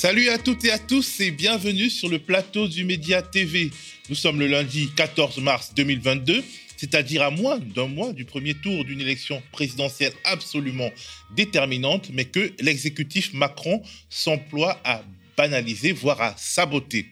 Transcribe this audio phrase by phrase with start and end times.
[0.00, 3.70] Salut à toutes et à tous et bienvenue sur le plateau du Média TV.
[4.08, 6.42] Nous sommes le lundi 14 mars 2022,
[6.78, 10.90] c'est-à-dire à moins d'un mois du premier tour d'une élection présidentielle absolument
[11.36, 15.02] déterminante, mais que l'exécutif Macron s'emploie à
[15.36, 17.04] banaliser, voire à saboter.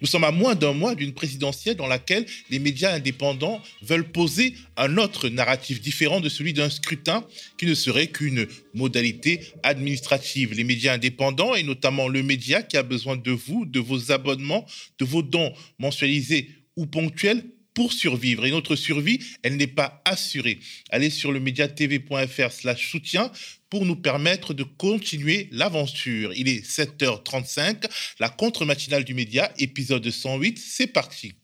[0.00, 4.54] Nous sommes à moins d'un mois d'une présidentielle dans laquelle les médias indépendants veulent poser
[4.76, 7.26] un autre narratif différent de celui d'un scrutin
[7.58, 10.54] qui ne serait qu'une modalité administrative.
[10.54, 14.66] Les médias indépendants, et notamment le média qui a besoin de vous, de vos abonnements,
[14.98, 17.44] de vos dons mensualisés ou ponctuels
[17.76, 18.46] pour survivre.
[18.46, 20.58] Et notre survie, elle n'est pas assurée.
[20.90, 23.30] Allez sur le mediatv.fr slash soutien
[23.70, 26.32] pour nous permettre de continuer l'aventure.
[26.34, 27.84] Il est 7h35,
[28.20, 31.34] la contre-matinale du média, épisode 108, c'est parti.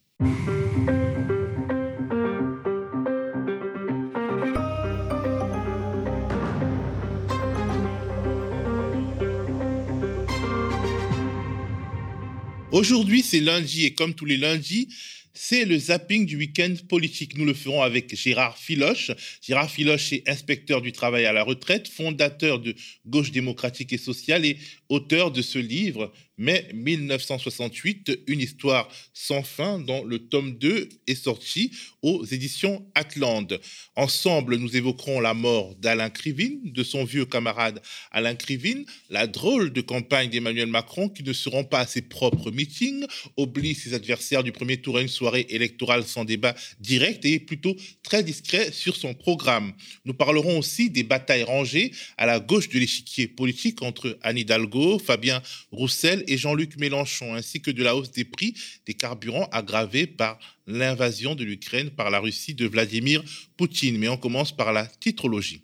[12.72, 14.88] Aujourd'hui, c'est lundi et comme tous les lundis,
[15.34, 17.36] c'est le zapping du week-end politique.
[17.36, 19.10] Nous le ferons avec Gérard Filoche.
[19.40, 22.74] Gérard Filoche est inspecteur du travail à la retraite, fondateur de
[23.06, 24.58] Gauche démocratique et sociale et
[24.92, 31.14] auteur de ce livre mai 1968, une histoire sans fin dont le tome 2 est
[31.14, 31.70] sorti
[32.02, 33.54] aux éditions Atlante.
[33.96, 39.72] Ensemble, nous évoquerons la mort d'Alain Krivine, de son vieux camarade Alain Krivine, la drôle
[39.72, 43.94] de campagne d'Emmanuel Macron qui ne se rend pas à ses propres meetings, oublie ses
[43.94, 48.24] adversaires du premier tour à une soirée électorale sans débat direct et est plutôt très
[48.24, 49.74] discret sur son programme.
[50.04, 54.81] Nous parlerons aussi des batailles rangées à la gauche de l'échiquier politique entre Anne Hidalgo,
[54.98, 58.54] Fabien Roussel et Jean-Luc Mélenchon, ainsi que de la hausse des prix
[58.86, 63.22] des carburants aggravée par l'invasion de l'Ukraine par la Russie de Vladimir
[63.56, 63.98] Poutine.
[63.98, 65.62] Mais on commence par la titrologie.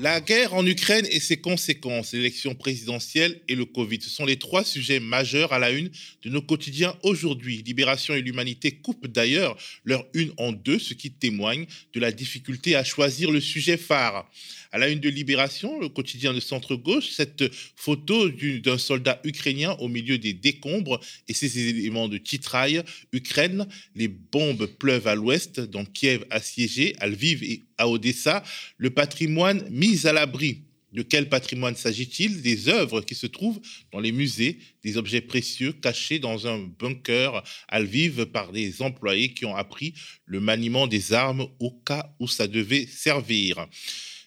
[0.00, 4.36] La guerre en Ukraine et ses conséquences, l'élection présidentielle et le Covid, ce sont les
[4.36, 5.90] trois sujets majeurs à la une
[6.22, 7.64] de nos quotidiens aujourd'hui.
[7.66, 12.76] Libération et l'humanité coupent d'ailleurs leur une en deux, ce qui témoigne de la difficulté
[12.76, 14.30] à choisir le sujet phare.
[14.70, 19.88] À la une de Libération, le quotidien de centre-gauche, cette photo d'un soldat ukrainien au
[19.88, 22.84] milieu des décombres et ces éléments de titrail.
[23.12, 28.42] Ukraine, les bombes pleuvent à l'ouest, dans Kiev assiégé, à Lviv et à Odessa.
[28.76, 30.62] Le patrimoine mis à l'abri.
[30.92, 32.40] De quel patrimoine s'agit-il?
[32.40, 33.60] Des œuvres qui se trouvent
[33.92, 39.34] dans les musées, des objets précieux cachés dans un bunker à Lviv par des employés
[39.34, 39.92] qui ont appris
[40.24, 43.66] le maniement des armes au cas où ça devait servir.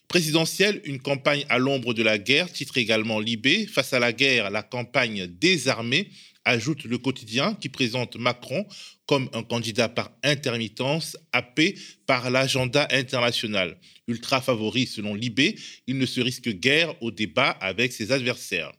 [0.07, 3.65] Présidentielle, une campagne à l'ombre de la guerre, titre également Libé.
[3.65, 6.09] Face à la guerre, la campagne désarmée,
[6.45, 8.65] ajoute le quotidien qui présente Macron
[9.05, 13.79] comme un candidat par intermittence, happé par l'agenda international.
[14.07, 15.55] Ultra favori selon Libé,
[15.87, 18.71] il ne se risque guère au débat avec ses adversaires.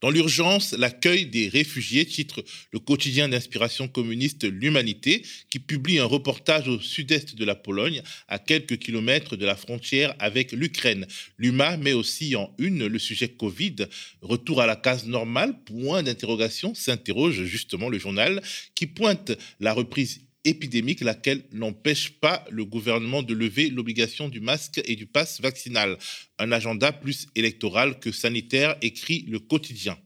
[0.00, 6.68] Dans l'urgence, l'accueil des réfugiés, titre le quotidien d'inspiration communiste L'Humanité, qui publie un reportage
[6.68, 11.06] au sud-est de la Pologne, à quelques kilomètres de la frontière avec l'Ukraine.
[11.38, 13.76] L'UMA met aussi en une le sujet Covid.
[14.20, 18.42] Retour à la case normale, point d'interrogation, s'interroge justement le journal,
[18.74, 24.80] qui pointe la reprise épidémique, laquelle n'empêche pas le gouvernement de lever l'obligation du masque
[24.84, 25.98] et du pass vaccinal.
[26.38, 29.98] Un agenda plus électoral que sanitaire, écrit le quotidien.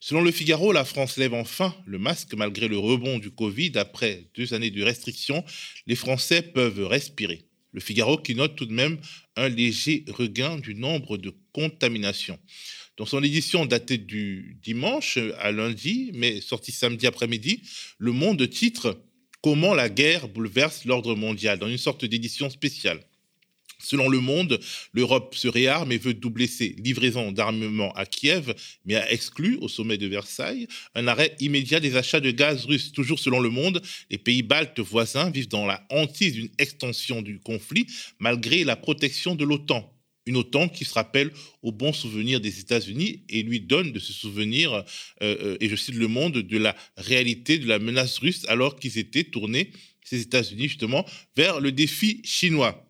[0.00, 3.72] Selon le Figaro, la France lève enfin le masque malgré le rebond du Covid.
[3.76, 5.44] Après deux années de restrictions,
[5.86, 7.42] les Français peuvent respirer.
[7.72, 8.98] Le Figaro qui note tout de même
[9.36, 12.38] un léger regain du nombre de contaminations.
[12.96, 17.60] Dans son édition datée du dimanche à lundi, mais sortie samedi après-midi,
[17.98, 18.98] Le Monde titre
[19.46, 22.98] Comment la guerre bouleverse l'ordre mondial dans une sorte d'édition spéciale.
[23.78, 24.58] Selon Le Monde,
[24.92, 29.68] l'Europe se réarme et veut doubler ses livraisons d'armement à Kiev, mais a exclu, au
[29.68, 32.90] sommet de Versailles, un arrêt immédiat des achats de gaz russe.
[32.90, 33.80] Toujours selon Le Monde,
[34.10, 37.86] les pays baltes voisins vivent dans la hantise d'une extension du conflit,
[38.18, 39.95] malgré la protection de l'OTAN
[40.26, 41.30] une OTAN qui se rappelle
[41.62, 44.82] au bon souvenir des États-Unis et lui donne de se souvenir, euh,
[45.22, 48.98] euh, et je cite le monde, de la réalité de la menace russe alors qu'ils
[48.98, 49.70] étaient tournés,
[50.04, 51.06] ces États-Unis justement,
[51.36, 52.82] vers le défi chinois.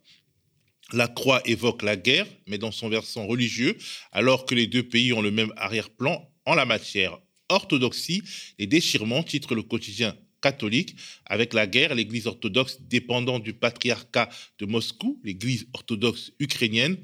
[0.92, 3.76] La croix évoque la guerre, mais dans son versant religieux,
[4.12, 7.18] alors que les deux pays ont le même arrière-plan en la matière.
[7.48, 8.22] Orthodoxie
[8.58, 10.94] et déchirements, titre le quotidien catholique.
[11.24, 14.28] Avec la guerre, l'Église orthodoxe dépendant du patriarcat
[14.60, 16.96] de Moscou, l'Église orthodoxe ukrainienne,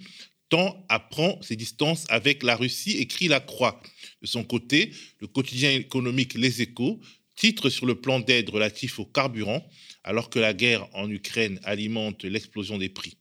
[0.49, 3.83] tend à prendre ses distances avec la Russie, écrit la Croix.
[4.21, 7.01] De son côté, le quotidien économique Les Échos
[7.35, 9.67] titre sur le plan d'aide relatif au carburant,
[10.05, 13.17] alors que la guerre en Ukraine alimente l'explosion des prix.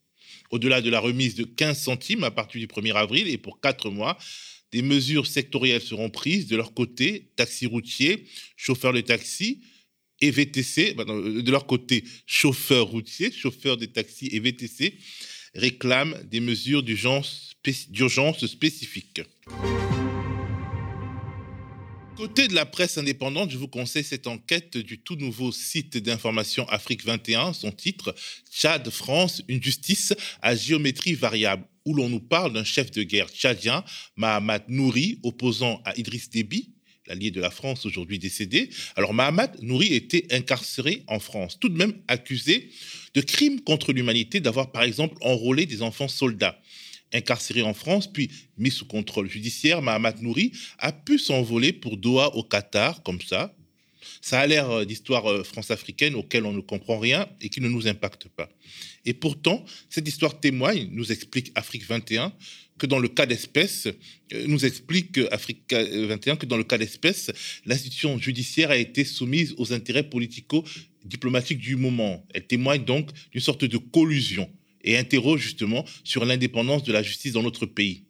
[0.51, 3.89] Au-delà de la remise de 15 centimes à partir du 1er avril et pour 4
[3.89, 4.17] mois,
[4.74, 8.25] des mesures sectorielles seront prises de leur côté, taxis routiers,
[8.57, 9.62] chauffeurs de taxi
[10.21, 14.97] et VTC, de leur côté, chauffeurs routiers, chauffeurs de taxis et VTC
[15.53, 17.56] réclament des mesures d'urgence
[18.45, 19.21] spécifiques.
[22.15, 26.69] Côté de la presse indépendante, je vous conseille cette enquête du tout nouveau site d'information
[26.69, 28.13] Afrique 21, son titre
[28.51, 33.29] Tchad France, une justice à géométrie variable, où l'on nous parle d'un chef de guerre
[33.29, 33.83] tchadien,
[34.17, 36.75] Mahamat Nouri, opposant à Idriss Déby,
[37.12, 38.69] l'allié de la France aujourd'hui décédé.
[38.96, 42.69] Alors Mahamat Nouri était incarcéré en France, tout de même accusé
[43.13, 46.60] de crimes contre l'humanité, d'avoir par exemple enrôlé des enfants soldats
[47.13, 52.34] incarcéré en France, puis mis sous contrôle judiciaire, Mahamat Nouri a pu s'envoler pour Doha
[52.36, 53.54] au Qatar, comme ça.
[54.22, 57.68] Ça a l'air euh, d'histoire euh, france-africaine auquel on ne comprend rien et qui ne
[57.68, 58.50] nous impacte pas.
[59.06, 62.31] Et pourtant, cette histoire témoigne, nous explique Afrique 21,
[62.81, 63.88] que dans le cas d'espèce,
[64.33, 67.30] euh, nous explique Afrique 21 que dans le cas d'espèce,
[67.68, 72.25] l'institution judiciaire a été soumise aux intérêts politico-diplomatiques du moment.
[72.33, 74.50] Elle témoigne donc d'une sorte de collusion
[74.83, 78.06] et interroge justement sur l'indépendance de la justice dans notre pays.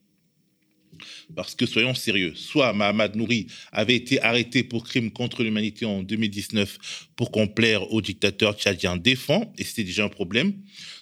[1.36, 6.03] Parce que soyons sérieux, soit Mahamad Nouri avait été arrêté pour crime contre l'humanité en
[6.03, 10.53] 2019 pour complaire au dictateur tchadien défend, et c'était déjà un problème,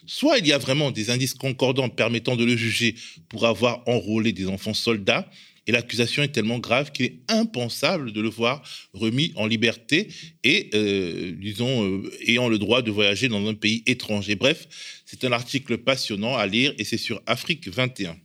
[0.05, 2.95] soit il y a vraiment des indices concordants permettant de le juger
[3.29, 5.29] pour avoir enrôlé des enfants soldats,
[5.69, 8.63] et l'accusation est tellement grave qu'il est impensable de le voir
[8.93, 10.07] remis en liberté
[10.43, 14.33] et, euh, disons, euh, ayant le droit de voyager dans un pays étranger.
[14.35, 14.67] Bref,
[15.05, 18.17] c'est un article passionnant à lire et c'est sur Afrique 21.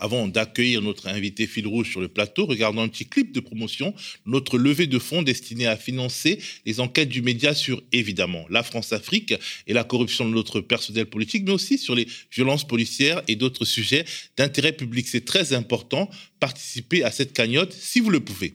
[0.00, 3.94] Avant d'accueillir notre invité fil rouge sur le plateau, regardons un petit clip de promotion,
[4.24, 9.34] notre levée de fonds destinée à financer les enquêtes du média sur, évidemment, la France-Afrique
[9.66, 13.66] et la corruption de notre personnel politique, mais aussi sur les violences policières et d'autres
[13.66, 14.06] sujets
[14.38, 15.06] d'intérêt public.
[15.06, 16.08] C'est très important.
[16.40, 18.54] Participez à cette cagnotte si vous le pouvez.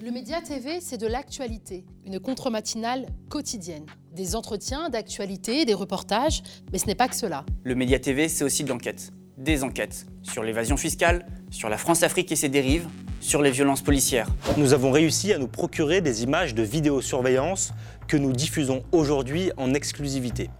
[0.00, 3.86] Le Média TV, c'est de l'actualité, une contre-matinale quotidienne.
[4.14, 7.44] Des entretiens d'actualité, des reportages, mais ce n'est pas que cela.
[7.64, 12.32] Le Média TV, c'est aussi de l'enquête des enquêtes sur l'évasion fiscale, sur la France-Afrique
[12.32, 12.86] et ses dérives,
[13.20, 14.28] sur les violences policières.
[14.56, 17.72] Nous avons réussi à nous procurer des images de vidéosurveillance
[18.08, 20.50] que nous diffusons aujourd'hui en exclusivité.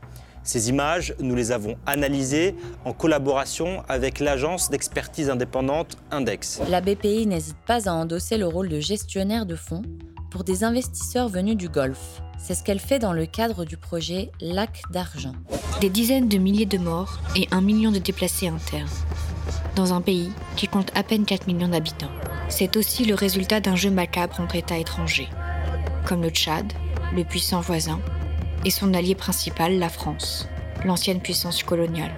[0.43, 6.61] Ces images, nous les avons analysées en collaboration avec l'agence d'expertise indépendante Index.
[6.69, 9.83] La BPI n'hésite pas à endosser le rôle de gestionnaire de fonds
[10.31, 12.23] pour des investisseurs venus du Golfe.
[12.39, 15.35] C'est ce qu'elle fait dans le cadre du projet Lac d'argent.
[15.81, 18.89] Des dizaines de milliers de morts et un million de déplacés internes.
[19.75, 22.11] Dans un pays qui compte à peine 4 millions d'habitants.
[22.49, 25.29] C'est aussi le résultat d'un jeu macabre entre États étrangers,
[26.07, 26.73] comme le Tchad,
[27.15, 28.01] le puissant voisin,
[28.65, 30.49] et son allié principal, la France,
[30.85, 32.15] l'ancienne puissance coloniale.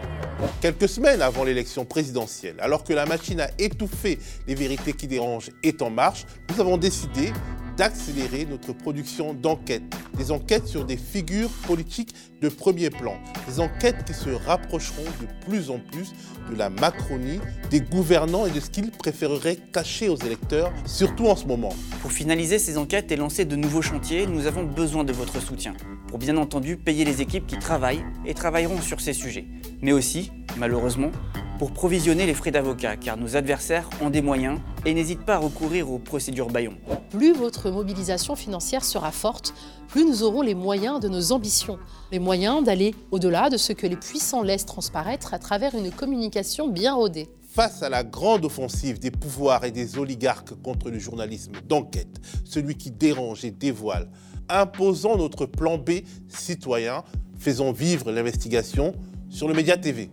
[0.61, 5.51] Quelques semaines avant l'élection présidentielle, alors que la machine à étouffer les vérités qui dérangent
[5.63, 7.33] est en marche, nous avons décidé
[7.79, 9.83] d'accélérer notre production d'enquêtes.
[10.19, 13.15] Des enquêtes sur des figures politiques de premier plan.
[13.47, 16.13] Des enquêtes qui se rapprocheront de plus en plus
[16.51, 17.41] de la Macronie,
[17.71, 21.75] des gouvernants et de ce qu'ils préféreraient cacher aux électeurs, surtout en ce moment.
[22.03, 25.75] Pour finaliser ces enquêtes et lancer de nouveaux chantiers, nous avons besoin de votre soutien.
[26.09, 29.47] Pour bien entendu payer les équipes qui travaillent et travailleront sur ces sujets.
[29.83, 31.13] Mais aussi, malheureusement,
[31.59, 35.39] pour provisionner les frais d'avocat, car nos adversaires ont des moyens et n'hésitent pas à
[35.39, 36.75] recourir aux procédures Bayon.
[37.11, 39.55] Plus votre mobilisation financière sera forte,
[39.89, 41.79] plus nous aurons les moyens de nos ambitions,
[42.13, 46.69] les moyens d'aller au-delà de ce que les puissants laissent transparaître à travers une communication
[46.69, 47.29] bien rodée.
[47.51, 52.77] Face à la grande offensive des pouvoirs et des oligarques contre le journalisme d'enquête, celui
[52.77, 54.09] qui dérange et dévoile,
[54.49, 57.03] imposons notre plan B citoyen,
[57.37, 58.95] faisons vivre l'investigation
[59.29, 60.11] sur le Média TV.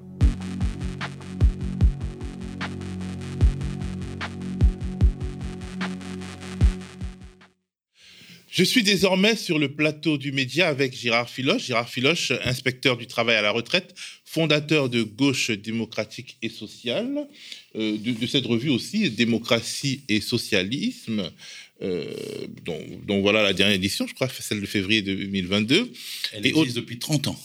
[8.55, 11.65] Je suis désormais sur le plateau du média avec Gérard Filoche.
[11.65, 13.93] Gérard Filoche, inspecteur du travail à la retraite,
[14.23, 17.27] fondateur de Gauche démocratique et sociale,
[17.75, 21.29] euh, de, cette revue aussi, Démocratie et socialisme,
[21.81, 22.05] euh,
[22.63, 25.91] dont, voilà la dernière édition, je crois, celle de février 2022.
[26.31, 27.39] Elle existe depuis 30 ans.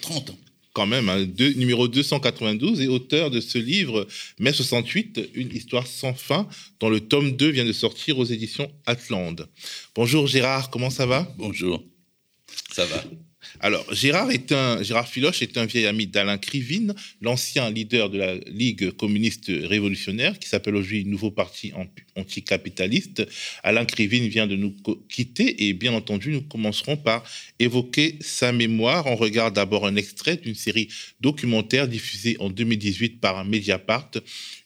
[0.00, 0.38] 30 ans
[0.72, 1.26] quand même, hein,
[1.56, 4.06] numéro 292, et auteur de ce livre,
[4.38, 6.48] Mai 68, une histoire sans fin,
[6.80, 9.48] dont le tome 2 vient de sortir aux éditions Atlande.
[9.94, 11.32] Bonjour Gérard, comment ça va?
[11.36, 11.82] Bonjour,
[12.70, 13.04] ça va?
[13.60, 14.54] Alors, Gérard, est
[15.06, 20.48] Filoche est un vieil ami d'Alain Krivine, l'ancien leader de la Ligue communiste révolutionnaire, qui
[20.48, 21.72] s'appelle aujourd'hui Nouveau Parti
[22.16, 23.26] anticapitaliste.
[23.62, 24.74] Alain Krivine vient de nous
[25.08, 27.24] quitter et bien entendu, nous commencerons par
[27.58, 29.06] évoquer sa mémoire.
[29.06, 30.88] On regarde d'abord un extrait d'une série
[31.20, 34.10] documentaire diffusée en 2018 par Mediapart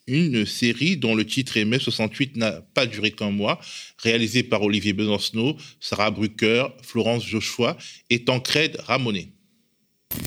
[0.07, 3.59] une série dont le titre est Mai 68 n'a pas duré qu'un mois,
[3.99, 7.77] réalisée par Olivier Besancenot, Sarah Brucker, Florence Joshua
[8.11, 9.33] et Tancred Ramonet.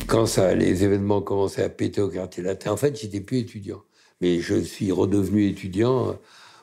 [0.07, 3.83] Quand ça, les événements commençaient à péter au quartier latin, en fait, j'étais plus étudiant.
[4.21, 6.19] Mais je suis redevenu étudiant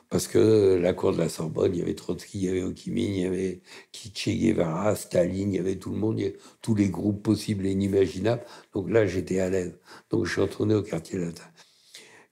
[0.09, 3.13] parce que la cour de la Sorbonne, il y avait Trotsky, il y avait Minh,
[3.13, 6.37] il y avait Che Guevara, Staline, il y avait tout le monde, il y avait
[6.61, 8.43] tous les groupes possibles et inimaginables.
[8.73, 9.77] Donc là, j'étais à l'aise.
[10.09, 11.43] Donc je suis retourné au quartier latin.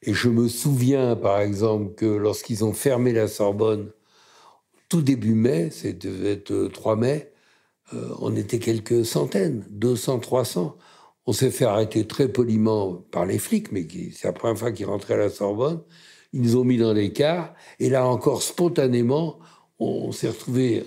[0.05, 3.89] Et je me souviens, par exemple, que lorsqu'ils ont fermé la Sorbonne,
[4.87, 7.31] tout début mai, c'était 3 mai,
[7.93, 10.77] euh, on était quelques centaines, 200, 300.
[11.25, 14.85] On s'est fait arrêter très poliment par les flics, mais c'est la première fois qu'ils
[14.85, 15.81] rentraient à la Sorbonne.
[16.33, 19.39] Ils nous ont mis dans les cars, et là encore, spontanément,
[19.79, 20.83] on s'est retrouvé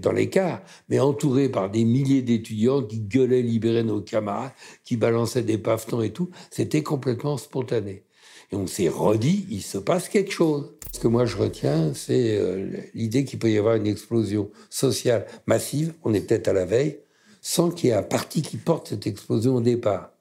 [0.00, 4.52] dans les cars, mais entouré par des milliers d'étudiants qui gueulaient libérer nos camarades,
[4.84, 6.30] qui balançaient des pavetons et tout.
[6.50, 8.05] C'était complètement spontané.
[8.52, 10.72] Et on s'est redit, il se passe quelque chose.
[10.92, 15.26] Ce que moi je retiens, c'est euh, l'idée qu'il peut y avoir une explosion sociale
[15.46, 16.98] massive, on est peut-être à la veille,
[17.42, 20.12] sans qu'il y ait un parti qui porte cette explosion au départ.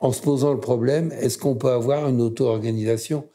[0.00, 3.26] En se posant le problème, est-ce qu'on peut avoir une auto-organisation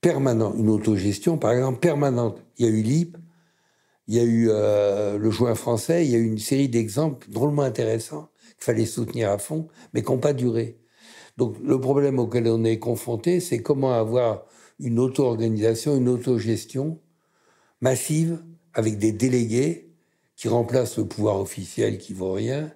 [0.00, 2.38] permanente, une autogestion par exemple permanente?
[2.58, 3.16] Il y a eu l'IP,
[4.08, 7.26] il y a eu euh, le joint français, il y a eu une série d'exemples
[7.30, 8.28] drôlement intéressants
[8.58, 10.81] qu'il fallait soutenir à fond, mais qui n'ont pas duré.
[11.36, 14.44] Donc le problème auquel on est confronté, c'est comment avoir
[14.78, 16.98] une auto-organisation, une autogestion
[17.80, 18.42] massive
[18.74, 19.90] avec des délégués
[20.36, 22.72] qui remplacent le pouvoir officiel qui vaut rien,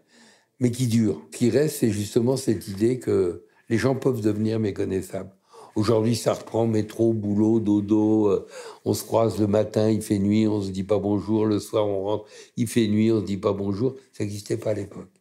[0.61, 1.21] mais qui dure.
[1.33, 5.33] Ce qui reste, c'est justement cette idée que les gens peuvent devenir méconnaissables.
[5.75, 8.29] Aujourd'hui, ça reprend métro, boulot, dodo.
[8.29, 8.47] Euh,
[8.87, 11.45] on se croise le matin, il fait nuit, on se dit pas bonjour.
[11.45, 12.25] Le soir, on rentre,
[12.57, 13.95] il fait nuit, on se dit pas bonjour.
[14.13, 15.16] Ça n'existait pas à l'époque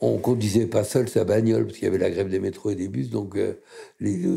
[0.00, 2.76] on conduisait pas seul sa bagnole, parce qu'il y avait la grève des métros et
[2.76, 3.60] des bus, donc euh,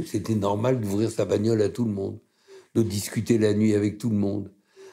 [0.06, 2.20] c'était normal d'ouvrir sa bagnole à tout le monde,
[2.76, 4.52] de discuter la nuit avec tout le monde.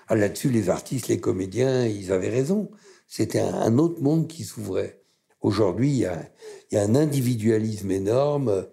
[0.09, 2.71] Ah, là-dessus, les artistes, les comédiens, ils avaient raison.
[3.07, 5.03] C'était un, autre monde qui s'ouvrait.
[5.41, 8.67] Aujourd'hui, il y a, un individualisme énorme,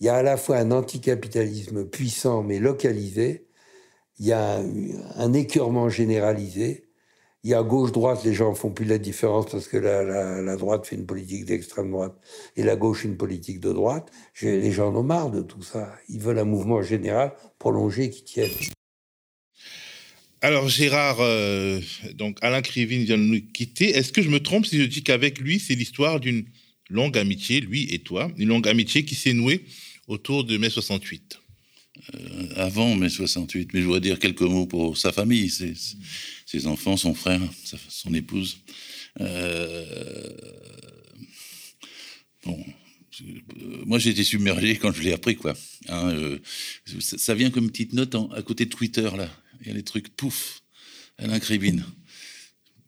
[0.00, 3.46] il y a à la fois un anticapitalisme puissant mais localisé,
[4.18, 4.62] il y a
[5.16, 6.89] un écœurement généralisé,
[7.42, 10.96] il y a gauche-droite, les gens font plus la différence parce que la, droite fait
[10.96, 12.14] une politique d'extrême droite
[12.56, 14.10] et la gauche une politique de droite.
[14.42, 15.94] Les gens en ont marre de tout ça.
[16.08, 18.50] Ils veulent un mouvement général prolongé qui tienne.
[20.42, 21.80] Alors Gérard, euh,
[22.14, 23.90] donc Alain Krivine vient de nous quitter.
[23.90, 26.44] Est-ce que je me trompe si je dis qu'avec lui, c'est l'histoire d'une
[26.90, 29.64] longue amitié, lui et toi, une longue amitié qui s'est nouée
[30.08, 31.40] autour de mai 68
[32.14, 35.50] euh, avant mai 68, mais je voudrais dire quelques mots pour sa famille,
[36.50, 37.40] ses enfants, son frère,
[37.88, 38.58] son épouse.
[39.20, 40.28] Euh,
[42.44, 42.58] bon,
[43.86, 45.54] moi j'ai été submergé quand je l'ai appris, quoi.
[45.88, 46.38] Hein, euh,
[46.98, 49.30] ça, vient comme petite note à côté de Twitter, là.
[49.60, 50.62] Il y a les trucs, pouf,
[51.18, 51.84] Alain Cribine.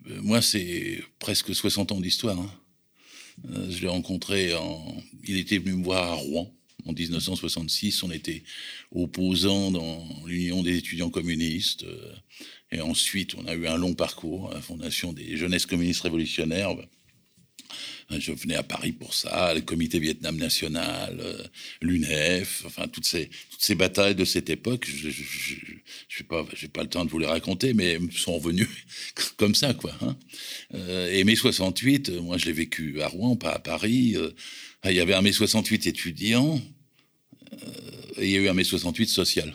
[0.06, 2.40] moi, c'est presque 60 ans d'histoire.
[2.40, 2.50] Hein.
[3.70, 4.96] je l'ai rencontré en.
[5.22, 6.52] Il était venu me voir à Rouen
[6.84, 8.42] en 1966, on était
[8.90, 11.84] opposants dans l'Union des étudiants communistes.
[12.72, 16.02] Euh, et ensuite, on a eu un long parcours à la Fondation des jeunesses communistes
[16.02, 16.76] révolutionnaires.
[18.18, 21.42] Je venais à Paris pour ça, le comité Vietnam national, euh,
[21.80, 24.86] l'UNEF, enfin toutes ces, toutes ces batailles de cette époque.
[24.86, 28.68] Je n'ai pas, pas le temps de vous les raconter, mais sont revenues
[29.36, 29.94] comme ça, quoi.
[30.02, 30.16] Hein.
[30.74, 34.16] Euh, et mai 68, moi je l'ai vécu à Rouen, pas à Paris.
[34.84, 36.60] Il y avait un mai 68 étudiant,
[37.52, 37.56] euh,
[38.18, 39.54] et il y a eu un mai 68 social.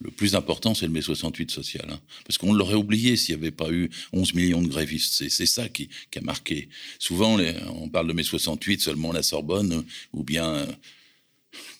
[0.00, 1.86] Le plus important, c'est le mai 68 social.
[1.88, 2.00] Hein.
[2.26, 5.28] parce qu'on l'aurait oublié s'il n'y avait pas eu 11 millions de grévistes.
[5.28, 6.68] C'est ça qui, a marqué.
[6.98, 10.66] Souvent, on parle de mai 68 seulement la Sorbonne, ou bien euh,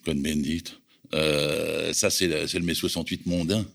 [0.05, 0.65] Cohn-Bendit.
[1.13, 3.67] Euh, ça, c'est le mai 68 mondain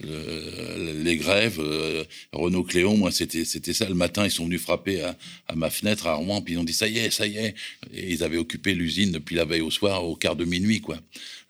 [0.00, 3.88] les grèves, euh, Renault Cléon, moi, c'était, ça.
[3.88, 5.16] Le matin, ils sont venus frapper à,
[5.54, 7.54] ma fenêtre à Rouen, puis ils ont dit ça y est, ça y est.
[7.92, 10.98] Et ils avaient occupé l'usine depuis la veille au soir, au quart de minuit, quoi.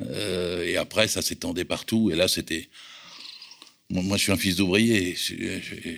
[0.03, 2.11] Euh, et après, ça s'étendait partout.
[2.11, 2.69] Et là, c'était.
[3.91, 5.17] Moi, je suis un fils d'ouvrier.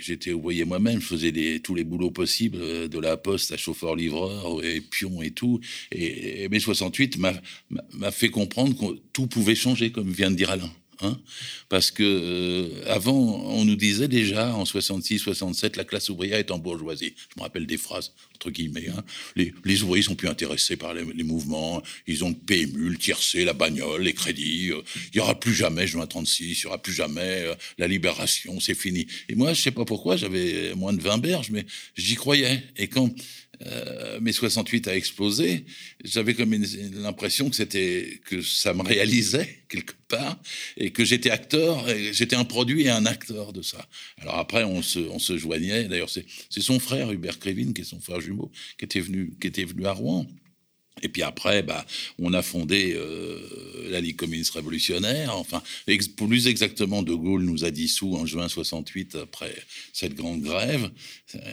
[0.00, 1.00] J'étais ouvrier moi-même.
[1.00, 5.32] Je faisais tous les boulots possibles, euh, de la poste à chauffeur-livreur et pion et
[5.32, 5.60] tout.
[5.90, 10.50] Et, et mai 68 m'a fait comprendre que tout pouvait changer, comme vient de dire
[10.50, 10.70] Alain.
[11.02, 11.18] Hein
[11.68, 16.50] Parce que euh, avant, on nous disait déjà en 66, 67, la classe ouvrière est
[16.50, 17.14] en bourgeoisie.
[17.34, 18.88] Je me rappelle des phrases entre guillemets.
[18.88, 19.04] Hein.
[19.36, 21.82] Les, les, ouvriers sont plus intéressés par les, mouvements.
[22.06, 24.70] Ils ont le PMU, le tiercé, la bagnole, les crédits.
[24.72, 24.80] Euh,
[25.12, 26.58] il y aura plus jamais juin 36.
[26.58, 28.58] Il y aura plus jamais euh, la libération.
[28.58, 29.06] C'est fini.
[29.28, 31.66] Et moi, je sais pas pourquoi, j'avais moins de 20 berges, mais
[31.96, 32.62] j'y croyais.
[32.78, 33.10] Et quand
[33.66, 35.64] euh, mai 68 a explosé,
[36.02, 36.54] j'avais comme
[36.94, 40.38] l'impression que c'était que ça me réalisait quelque part
[40.78, 43.86] et que j'étais acteur, j'étais un produit et un acteur de ça.
[44.18, 45.84] Alors après, on se, joignait.
[45.84, 49.48] D'ailleurs, c'est son frère Hubert Crévin, qui est son frère jumeau, qui était venu, qui
[49.48, 50.26] était venu à Rouen.
[51.02, 51.86] Et puis après, bah,
[52.18, 55.36] on a fondé euh, la Ligue communiste révolutionnaire.
[55.36, 55.62] Enfin,
[56.16, 59.54] plus exactement, De Gaulle nous a dissous en juin 68 après
[59.92, 60.90] cette grande grève,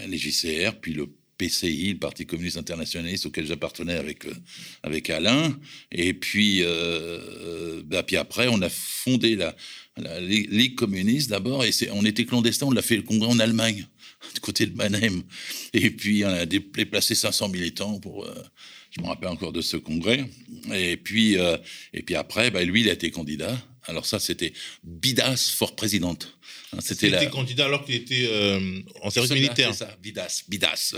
[0.08, 4.34] les JCR, puis le PCI, le Parti communiste internationaliste auquel j'appartenais avec, euh,
[4.84, 5.58] avec Alain.
[5.92, 9.56] Et puis, euh, bah, puis après, on a fondé la,
[10.20, 13.88] Ligue communiste d'abord, et on était clandestin, on l'a fait le congrès en Allemagne,
[14.36, 15.24] du côté de Mannheim.
[15.74, 18.26] Et puis, on a déplacé 500 militants pour.
[18.26, 18.34] Euh,
[18.92, 20.26] je me rappelle encore de ce congrès.
[20.74, 21.58] Et puis, euh,
[21.94, 23.58] et puis après, bah, lui, il a été candidat.
[23.88, 24.54] Alors ça, c'était
[24.84, 26.38] Bidas fort présidente.
[26.74, 27.26] Hein, c'était la...
[27.28, 29.74] candidat alors qu'il était euh, en service militaire.
[29.74, 30.94] C'est ça, Bidas, Bidas.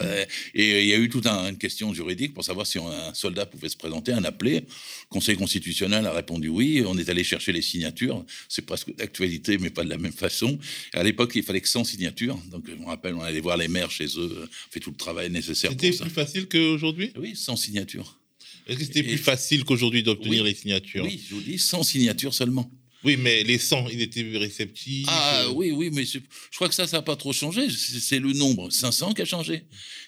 [0.55, 3.13] et euh, il y a eu toute un, une question juridique pour savoir si un
[3.13, 4.61] soldat pouvait se présenter, un appelé.
[4.61, 4.65] Le
[5.09, 6.83] Conseil constitutionnel a répondu oui.
[6.85, 8.25] On est allé chercher les signatures.
[8.47, 10.57] C'est presque d'actualité, mais pas de la même façon.
[10.93, 12.37] à l'époque, il fallait que 100 signatures.
[12.49, 14.97] Donc, je me rappelle, on allait voir les maires chez eux, on fait tout le
[14.97, 15.69] travail nécessaire.
[15.71, 17.11] C'était plus facile qu'aujourd'hui?
[17.15, 18.19] Oui, 100 signatures.
[18.67, 21.03] Est-ce que c'était plus facile qu'aujourd'hui d'obtenir les signatures?
[21.03, 22.71] Oui, je vous dis, 100 signatures seulement.
[23.03, 25.07] Oui, mais les 100, il était réceptifs.
[25.09, 25.53] Ah euh.
[25.53, 26.19] oui, oui, mais je
[26.55, 27.67] crois que ça, ça n'a pas trop changé.
[27.69, 29.63] C'est le nombre, 500, qui a changé.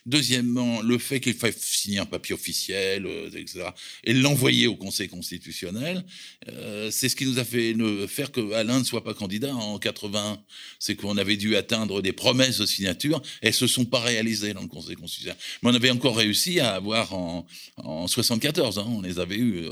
[0.05, 3.69] Deuxièmement, le fait qu'il faille signer un papier officiel, euh, etc.,
[4.03, 6.03] et l'envoyer au Conseil constitutionnel,
[6.49, 9.53] euh, c'est ce qui nous a fait ne, faire que Alain ne soit pas candidat
[9.53, 10.39] en 81.
[10.79, 14.61] C'est qu'on avait dû atteindre des promesses de signature, elles se sont pas réalisées dans
[14.61, 15.37] le Conseil constitutionnel.
[15.61, 17.45] Mais on avait encore réussi à avoir en,
[17.77, 19.65] en 74, hein, on les avait eus.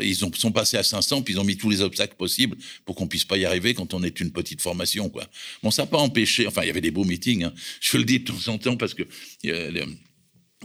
[0.00, 2.94] ils ont, sont passés à 500, puis ils ont mis tous les obstacles possible pour
[2.94, 5.26] qu'on puisse pas y arriver quand on est une petite formation, quoi.
[5.62, 6.46] Bon, ça n'a pas empêché.
[6.46, 7.44] Enfin, il y avait des beaux meetings.
[7.44, 7.54] Hein.
[7.80, 9.02] Je le dis de temps en temps parce que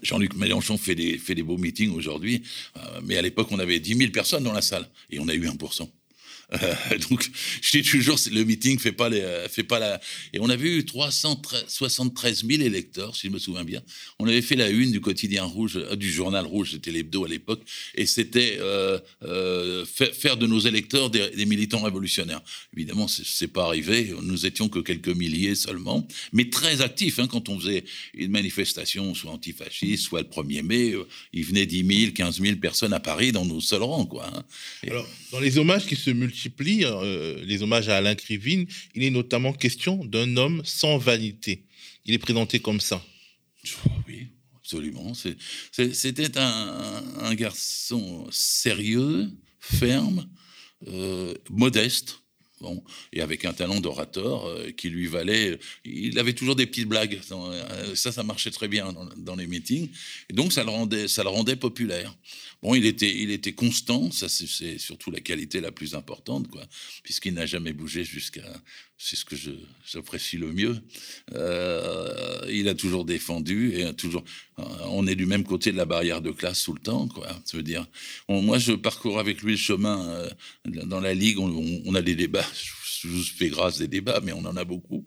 [0.03, 2.43] Jean-Luc Mélenchon fait des, beaux meetings aujourd'hui,
[2.77, 5.33] euh, mais à l'époque, on avait 10 000 personnes dans la salle et on a
[5.33, 5.89] eu 1%.
[6.53, 7.29] Euh, donc,
[7.61, 9.99] je dis toujours, le meeting fait pas les, euh, fait pas la.
[10.33, 13.81] Et on avait eu 373 000 électeurs, si je me souviens bien.
[14.19, 17.27] On avait fait la une du quotidien rouge, euh, du journal rouge, c'était l'hebdo à
[17.27, 17.61] l'époque,
[17.95, 18.59] et c'était
[20.13, 22.41] faire de nos électeurs des, des militants révolutionnaires.
[22.75, 24.13] Évidemment, c'est pas arrivé.
[24.21, 27.19] Nous étions que quelques milliers seulement, mais très actifs.
[27.19, 27.83] Hein, quand on faisait
[28.13, 30.93] une manifestation, soit antifasciste, soit le 1er mai,
[31.33, 34.29] il venait 10 000, 15 000 personnes à Paris dans nos seuls rangs, quoi.
[34.33, 34.43] Hein.
[34.83, 38.67] Alors, dans les hommages qui se multiplient multiplie euh, les hommages à Alain Krivine.
[38.93, 41.63] Il est notamment question d'un homme sans vanité.
[42.05, 43.03] Il est présenté comme ça.
[44.07, 45.13] Oui, absolument.
[45.71, 50.29] C'était un, garçon sérieux, ferme,
[50.87, 52.19] euh, modeste.
[52.59, 55.59] Bon, et avec un talent d'orateur euh, qui lui valait.
[55.85, 57.19] Il avait toujours des petites blagues.
[57.93, 59.89] ça, ça marchait très bien dans, dans, les meetings.
[60.27, 62.15] Et donc, ça le rendait, ça le rendait populaire.
[62.63, 66.63] Bon, il était, il était constant, ça c'est surtout la qualité la plus importante, quoi,
[67.03, 68.41] puisqu'il n'a jamais bougé jusqu'à,
[68.97, 69.35] c'est ce que
[69.85, 70.75] j'apprécie le mieux.
[71.33, 74.23] Euh, il a toujours défendu et a toujours,
[74.57, 77.27] euh, on est du même côté de la barrière de classe tout le temps, quoi.
[77.45, 77.85] Ça veut dire,
[78.27, 80.29] moi je parcours avec lui le chemin euh,
[80.65, 82.45] dans la ligue, on, a des débats
[83.05, 85.05] vous fais grâce des débats, mais on en a beaucoup.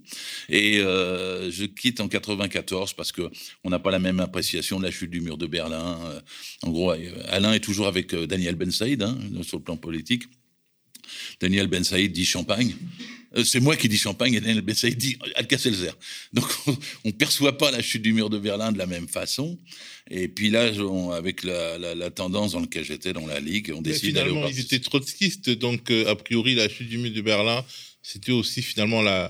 [0.49, 3.23] Et euh, je quitte en 94 parce que
[3.65, 5.99] on n'a pas la même appréciation de la chute du mur de Berlin.
[6.05, 6.21] Euh,
[6.63, 10.25] en gros, euh, Alain est toujours avec Daniel Ben Saïd hein, sur le plan politique.
[11.41, 12.75] Daniel Ben Saïd dit Champagne.
[13.45, 15.93] C'est moi qui dis Champagne et Daniel Ben Saïd dit Alka-Seltzer.
[16.33, 19.59] Donc on ne perçoit pas la chute du mur de Berlin de la même façon.
[20.11, 20.73] Et puis là,
[21.15, 24.81] avec la, tendance dans laquelle j'étais dans la Ligue, on décide d'aller Finalement, ils étaient
[24.81, 27.65] trotskistes, donc a priori la chute du mur de Berlin
[28.03, 29.29] c'était aussi finalement la, euh,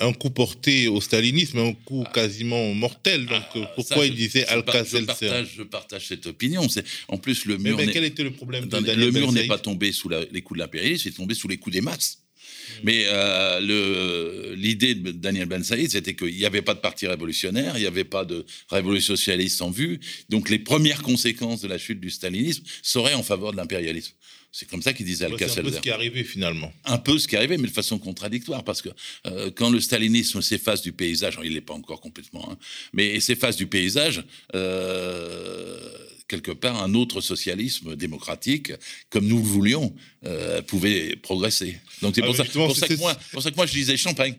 [0.00, 3.26] un coup porté au stalinisme, un coup quasiment mortel.
[3.26, 6.68] Donc ah, pourquoi il disait Alka-Seltzer je, partage cette opinion.
[6.68, 7.76] C'est en plus le mur.
[7.76, 11.08] Mais, quel était le problème Le mur n'est pas tombé sous les coups de l'impérialisme,
[11.08, 12.18] il est tombé sous les coups des masses.
[12.18, 12.80] Hmm.
[12.84, 17.76] Mais euh, l'idée de Daniel Ben Saïd, c'était qu'il n'y avait pas de parti révolutionnaire,
[17.76, 19.98] il n'y avait pas de révolution socialiste en vue.
[20.28, 24.14] Donc les premières conséquences de la chute du stalinisme seraient en faveur de l'impérialisme.
[24.54, 25.54] C'est comme ça qu'il disait Alka-Seltzer.
[25.54, 26.70] C'est un peu ce qui est arrivé finalement.
[26.84, 28.90] Un peu ce qui est arrivé, mais de façon contradictoire, parce que
[29.26, 32.58] euh, quand le stalinisme s'efface du paysage, il n'est pas encore complètement, hein,
[32.92, 34.22] mais s'efface du paysage,
[34.54, 35.80] euh,
[36.28, 38.72] quelque part, un autre socialisme démocratique,
[39.08, 39.94] comme nous le voulions,
[40.26, 41.78] euh, pouvait progresser.
[42.02, 44.36] Donc c'est Ah, pour, ça, pour, que moi, pour ça que moi je disais champagne.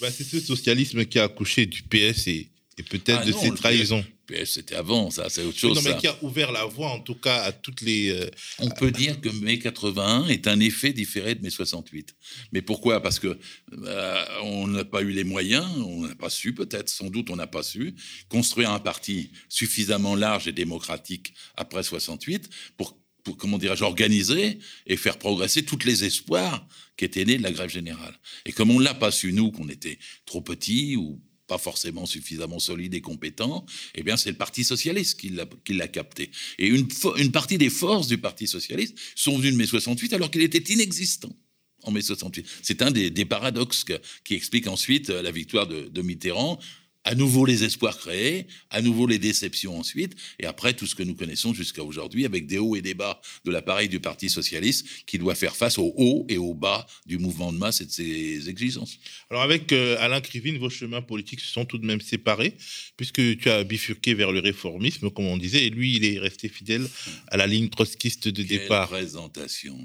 [0.00, 3.40] Bah, c'est ce socialisme qui a accouché du PS et, et peut-être Ah de non,
[3.42, 4.02] ses trahisons.
[4.02, 4.08] PS,
[4.44, 5.76] c'était avant, ça, c'est autre chose.
[5.76, 5.96] non, mais ça.
[5.96, 8.10] qui a ouvert la voie, en tout cas, à toutes les.
[8.10, 12.14] euh, On peut dire que mai 81 est un effet différé de mai 68.
[12.52, 13.02] Mais pourquoi?
[13.02, 13.38] Parce que
[13.72, 17.36] euh, on n'a pas eu les moyens, on n'a pas su peut-être, sans doute on
[17.36, 17.94] n'a pas su
[18.28, 24.96] construire un parti suffisamment large et démocratique après 68 pour pour comment dirais-je organiser et
[24.96, 26.66] faire progresser tous les espoirs
[26.96, 28.18] qui étaient nés de la grève générale.
[28.46, 32.60] Et comme on l'a pas su nous, qu'on était trop petits ou pas forcément suffisamment
[32.60, 36.30] solides et compétents, eh bien c'est le Parti socialiste qui l'a capté.
[36.58, 36.86] Et une,
[37.16, 40.72] une partie des forces du Parti socialiste sont venues de mai 68 alors qu'il était
[40.72, 41.34] inexistant
[41.82, 42.46] en mai 68.
[42.62, 46.60] C'est un des, des paradoxes que- qui explique ensuite euh, la victoire de, de Mitterrand.
[47.04, 51.02] À nouveau les espoirs créés, à nouveau les déceptions ensuite, et après tout ce que
[51.02, 54.86] nous connaissons jusqu'à aujourd'hui avec des hauts et des bas de l'appareil du Parti socialiste
[55.06, 57.90] qui doit faire face aux hauts et aux bas du mouvement de masse et de
[57.90, 58.98] ses exigences.
[59.30, 62.56] Alors, avec euh, Alain Krivine, vos chemins politiques se sont tout de même séparés,
[62.96, 66.48] puisque tu as bifurqué vers le réformisme, comme on disait, et lui, il est resté
[66.48, 66.86] fidèle
[67.28, 68.88] à la ligne trotskiste de Quelle départ.
[68.88, 69.78] présentation.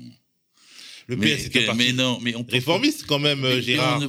[1.08, 3.42] Le mais, PS est un que- parti mais non, mais on peut réformiste, quand même,
[3.42, 4.00] Mais Gérard.
[4.00, 4.08] ne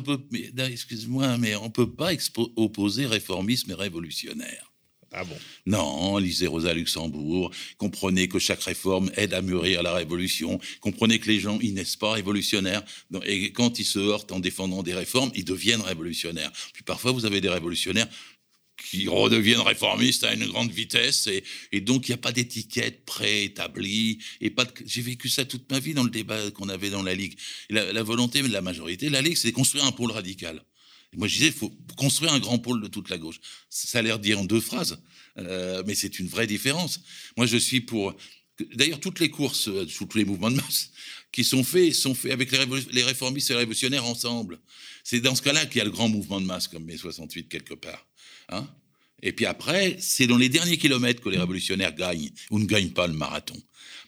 [0.70, 2.11] excuse-moi, mais on peut pas
[2.56, 4.72] opposer réformisme et révolutionnaire.
[5.12, 5.37] Ah bon?
[5.66, 11.28] Non, lisez Rosa Luxembourg, comprenez que chaque réforme aide à mûrir la révolution, comprenez que
[11.28, 12.82] les gens, ils naissent pas révolutionnaires,
[13.24, 16.50] et quand ils se heurtent en défendant des réformes, ils deviennent révolutionnaires.
[16.74, 18.09] Puis parfois, vous avez des révolutionnaires
[18.90, 21.29] qui redeviennent réformistes à une grande vitesse,
[21.72, 25.81] et, donc il n'y a pas d'étiquette préétablie, et pas j'ai vécu ça toute ma
[25.81, 27.37] vie dans le débat qu'on avait dans la Ligue.
[27.70, 30.62] La, volonté de la majorité, de la Ligue, c'est de construire un pôle radical.
[31.16, 33.40] Moi, je disais, il faut construire un grand pôle de toute la gauche.
[33.70, 34.99] Ça a l'air dit en deux phrases,
[35.38, 37.01] euh, mais c'est une vraie différence.
[37.37, 38.14] Moi, je suis pour.
[38.75, 40.90] D'ailleurs, toutes les courses, euh, sous tous les mouvements de masse
[41.33, 44.61] qui sont faits, sont faits avec les réformistes et les révolutionnaires ensemble.
[45.05, 47.49] C'est dans ce cas-là qu'il y a le grand mouvement de masse, comme mai 68,
[47.49, 48.07] quelque part.
[48.48, 48.66] Hein
[49.22, 52.92] et puis après, c'est dans les derniers kilomètres que les révolutionnaires gagnent ou ne gagnent
[52.92, 53.56] pas le marathon.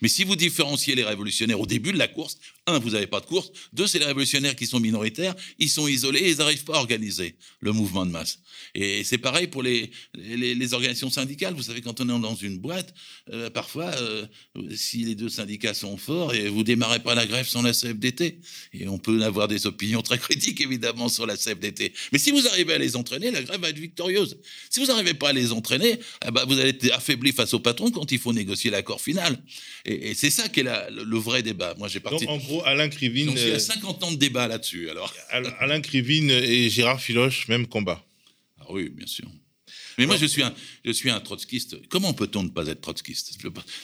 [0.00, 3.20] Mais si vous différenciez les révolutionnaires au début de la course, un, vous n'avez pas
[3.20, 6.64] de course, deux, c'est les révolutionnaires qui sont minoritaires, ils sont isolés et ils n'arrivent
[6.64, 8.38] pas à organiser le mouvement de masse.
[8.74, 11.54] Et c'est pareil pour les, les, organisations syndicales.
[11.54, 12.92] Vous savez, quand on est dans une boîte,
[13.32, 14.26] euh, parfois, euh,
[14.74, 18.40] si les deux syndicats sont forts, et vous démarrez pas la grève sans la CFDT.
[18.74, 21.92] Et on peut avoir des opinions très critiques, évidemment, sur la CFDT.
[22.12, 24.38] Mais si vous arrivez à les entraîner, la grève va être victorieuse.
[24.70, 27.60] Si vous n'arrivez pas à les entraîner, eh ben, vous allez être affaibli face au
[27.60, 29.42] patron quand il faut négocier l'accord final.
[29.84, 31.74] Et, et c'est ça qui est la- le, le vrai débat.
[31.78, 32.26] Moi, j'ai parti.
[32.26, 34.90] Donc, en gros, Alain Krivine, Donc, il y euh, a 50 ans de débat là-dessus,
[34.90, 35.12] alors.
[35.30, 38.04] Al- Alain Krivine et Gérard Filoche, même combat.
[38.60, 39.28] Ah oui, bien sûr.
[39.98, 40.54] Mais moi, je suis un,
[40.84, 41.76] je suis un trotskiste.
[41.88, 43.36] Comment peut-on ne pas être trotskiste?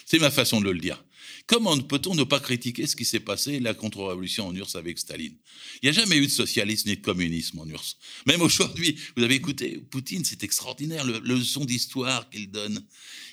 [0.07, 1.03] C'est ma façon de le dire.
[1.47, 5.35] Comment peut-on ne pas critiquer ce qui s'est passé, la contre-révolution en URSS avec Staline?
[5.83, 7.97] Il n'y a jamais eu de socialisme ni de communisme en URSS.
[8.27, 12.81] Même aujourd'hui, vous avez écouté Poutine, c'est extraordinaire, le, le leçon d'histoire qu'il donne.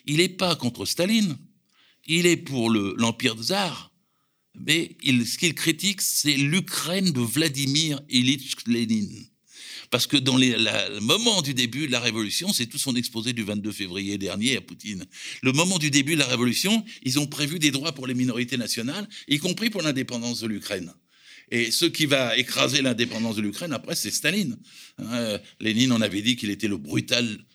[0.08, 1.38] Il n'est pas contre Staline,
[2.20, 3.92] il est pour le- l'Empire tsar.
[4.60, 9.26] Mais ce qu'il critique, c'est l'Ukraine de Vladimir Ilyich Lénine.
[9.90, 13.44] Parce que dans le moment du début de la révolution, c'est tout son exposé du
[13.44, 15.06] 22 février dernier à Poutine.
[15.42, 18.58] Le moment du début de la révolution, ils ont prévu des droits pour les minorités
[18.58, 20.94] nationales, y compris pour l'indépendance de l'Ukraine.
[21.50, 24.58] Et ce qui va écraser l'indépendance de l'Ukraine, après, c'est Staline.
[25.00, 27.46] Euh, Lénine en avait dit qu'il était le brutal,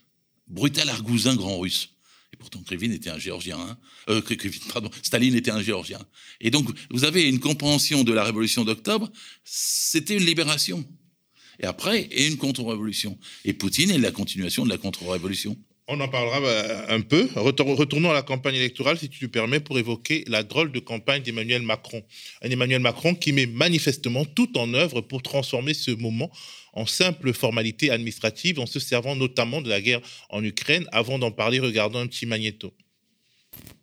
[0.47, 1.96] brutal argousin grand russe.
[2.37, 3.59] Et pourtant, Krivine était un Géorgien.
[3.59, 3.79] hein.
[4.11, 6.01] Euh, Kri- Krivine, pardon, Staline était un Géorgien.
[6.43, 9.11] Et donc, vous avez une compréhension de la révolution d'octobre,
[9.45, 10.85] c'était une libération.
[11.61, 13.19] Et après, et une contre-révolution.
[13.47, 15.57] Et Poutine est la continuation de la contre-révolution.
[15.89, 17.29] On en parlera bah, un peu.
[17.37, 20.81] Retour- Retournons à la campagne électorale, si tu le permets, pour évoquer la drôle de
[20.81, 22.03] campagne d'Emmanuel Macron.
[22.43, 26.31] Un Emmanuel Macron qui met manifestement tout en œuvre pour transformer ce moment
[26.77, 30.87] en simple formalité administrative, en se servant notamment de la guerre en Ukraine.
[30.93, 32.73] Avant d'en parler, regardons un petit magnéto.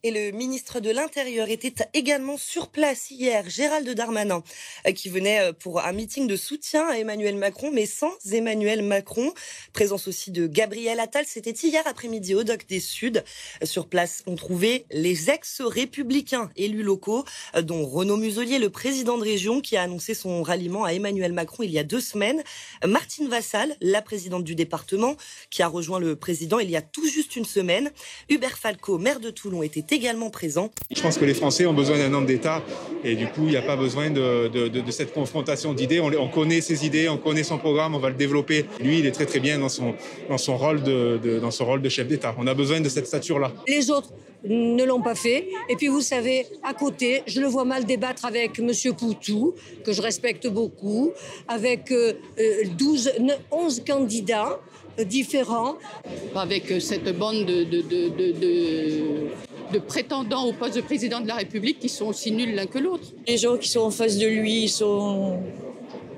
[0.05, 4.43] Et le ministre de l'Intérieur était également sur place hier, Gérald Darmanin,
[4.85, 8.83] euh, qui venait euh, pour un meeting de soutien à Emmanuel Macron, mais sans Emmanuel
[8.83, 9.33] Macron.
[9.71, 13.21] Présence aussi de Gabriel Attal, c'était hier après-midi au Doc des Suds.
[13.61, 17.23] Euh, Sur place, on trouvait les ex-républicains élus locaux,
[17.61, 21.63] dont Renaud Muselier, le président de région, qui a annoncé son ralliement à Emmanuel Macron
[21.63, 22.43] il y a deux semaines.
[22.85, 25.15] Martine Vassal, la présidente du département,
[25.49, 27.89] qui a rejoint le président il y a tout juste une semaine.
[28.27, 30.69] Hubert Falco, maire de Toulon, était également présent.
[30.95, 32.61] Je pense que les Français ont besoin d'un homme d'État
[33.03, 34.49] et du coup, il n'y a pas besoin de,
[34.91, 35.99] cette confrontation d'idées.
[35.99, 38.65] On, connaît ses idées, on connaît son programme, on va le développer.
[38.79, 39.95] Lui, il est très très bien dans son,
[40.29, 42.35] dans son, rôle, de, dans son rôle de chef d'État.
[42.37, 43.51] On a besoin de cette stature-là.
[43.67, 44.09] Les autres
[44.45, 45.47] ne l'ont pas fait.
[45.69, 48.71] Et puis, vous savez, à côté, je le vois mal débattre avec M.
[48.97, 51.11] Poutou, que je respecte beaucoup,
[51.47, 51.93] avec
[52.77, 54.59] 12, euh, 11 euh, candidats
[54.99, 55.75] différents.
[56.35, 58.31] Avec euh, cette bande de, de, de,
[59.71, 62.79] de, prétendants au poste de président de la République qui sont aussi nuls l'un que
[62.79, 63.05] l'autre.
[63.27, 65.39] Les gens qui sont en face de lui sont,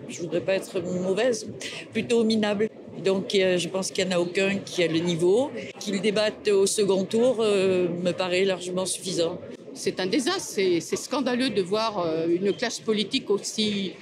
[0.09, 1.47] je voudrais pas être mauvaise,
[1.93, 2.69] plutôt minables.
[3.03, 5.51] Donc je pense qu'il n'y en a aucun qui a le niveau.
[5.79, 9.39] Qu'il débatte au second tour euh, me paraît largement suffisant.
[9.73, 13.93] C'est un désastre, c'est scandaleux de voir euh, une classe politique aussi,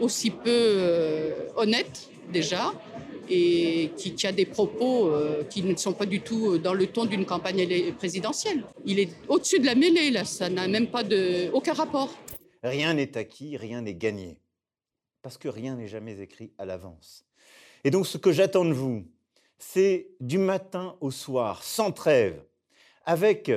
[0.00, 2.72] aussi peu honnête déjà
[3.28, 7.04] et qui, a des propos euh, qui ne sont pas du tout dans le ton
[7.04, 8.64] d'une campagne présidentielle.
[8.84, 12.14] Il est au-dessus de la mêlée, là, ça n'a même pas de, aucun rapport.
[12.62, 14.38] Rien n'est acquis, rien n'est gagné,
[15.22, 17.24] parce que rien n'est jamais écrit à l'avance.
[17.84, 19.04] Et donc ce que j'attends de vous,
[19.58, 22.42] c'est du matin au soir, sans trêve,
[23.04, 23.50] avec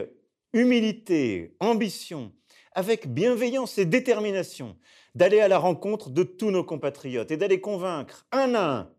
[0.53, 2.31] humilité, ambition,
[2.73, 4.75] avec bienveillance et détermination,
[5.15, 8.89] d'aller à la rencontre de tous nos compatriotes et d'aller convaincre un à un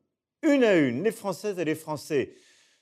[0.43, 2.35] une à une, les Françaises et les Français,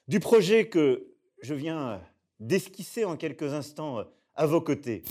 [0.08, 1.06] du projet que
[1.42, 2.00] je viens
[2.40, 5.02] d'esquisser en quelques instants à vos côtés.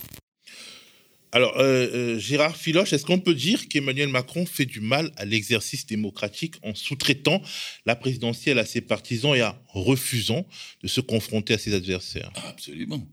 [1.36, 5.25] Alors, euh, euh, Gérard Filoche, est-ce qu'on peut dire qu'Emmanuel Macron fait du mal à
[5.25, 7.41] l'exercice démocratique en sous-traitant
[7.86, 10.47] la présidentielle à ses partisans et en refusant
[10.81, 12.31] de se confronter à ses adversaires?
[12.47, 13.05] Absolument.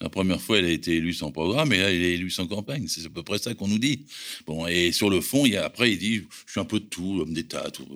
[0.00, 2.46] La première fois, elle a été élue sans programme, et là, il est élu sans
[2.46, 2.86] campagne.
[2.86, 4.04] C'est à peu près ça qu'on nous dit.
[4.46, 6.80] Bon, et sur le fond, il y a, après, il dit, je suis un peu
[6.80, 7.86] de tout, homme d'État, tout.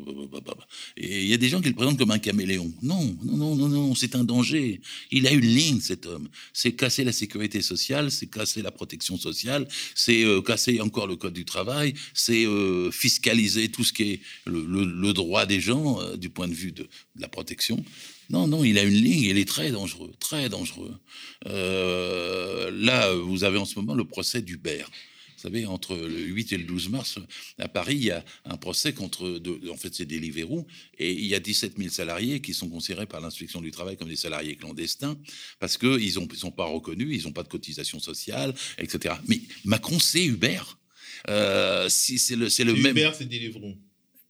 [0.96, 2.72] Et il y a des gens qui le présentent comme un caméléon.
[2.82, 4.80] Non, non, non, non, non, c'est un danger.
[5.10, 6.28] Il a une ligne, cet homme.
[6.54, 11.16] C'est casser la sécurité sociale, c'est casser la protection sociale, c'est euh, casser encore le
[11.16, 16.16] code du travail, c'est euh, fiscaliser tout ce qui est le, droit des gens euh,
[16.16, 17.84] du point de vue de la protection.
[18.30, 20.96] Non, non, il a une ligne, il est très dangereux, très dangereux.
[21.46, 24.88] Euh, là, vous avez en ce moment le procès d'Hubert.
[25.36, 27.18] Vous savez, entre le 8 et le 12 mars,
[27.58, 29.40] à Paris, il y a un procès contre,
[29.70, 30.66] en fait, c'est Deliveroo,
[30.98, 34.10] et il y a 17 000 salariés qui sont considérés par l'inspection du travail comme
[34.10, 35.16] des salariés clandestins,
[35.58, 39.14] parce qu'ils ne sont pas reconnus, ils n'ont pas de cotisation sociale, etc.
[39.26, 40.60] Mais Macron, c'est Uber.
[41.28, 42.96] Euh, si c'est le, c'est le même.
[42.96, 43.76] Uber, c'est Deliveroo.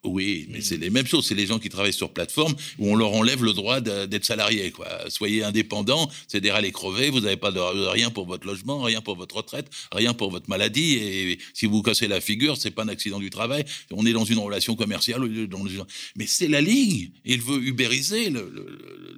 [0.03, 1.27] Oui, mais c'est les mêmes choses.
[1.27, 4.71] C'est les gens qui travaillent sur plateforme où on leur enlève le droit d'être salarié.
[4.71, 4.89] Quoi.
[5.11, 9.03] Soyez indépendants, c'est des râles crevés, vous n'avez pas de, rien pour votre logement, rien
[9.03, 10.95] pour votre retraite, rien pour votre maladie.
[10.95, 13.65] Et si vous cassez la figure, c'est pas un accident du travail.
[13.91, 15.21] On est dans une relation commerciale.
[16.17, 17.11] Mais c'est la ligne.
[17.27, 18.33] Il veut ubériser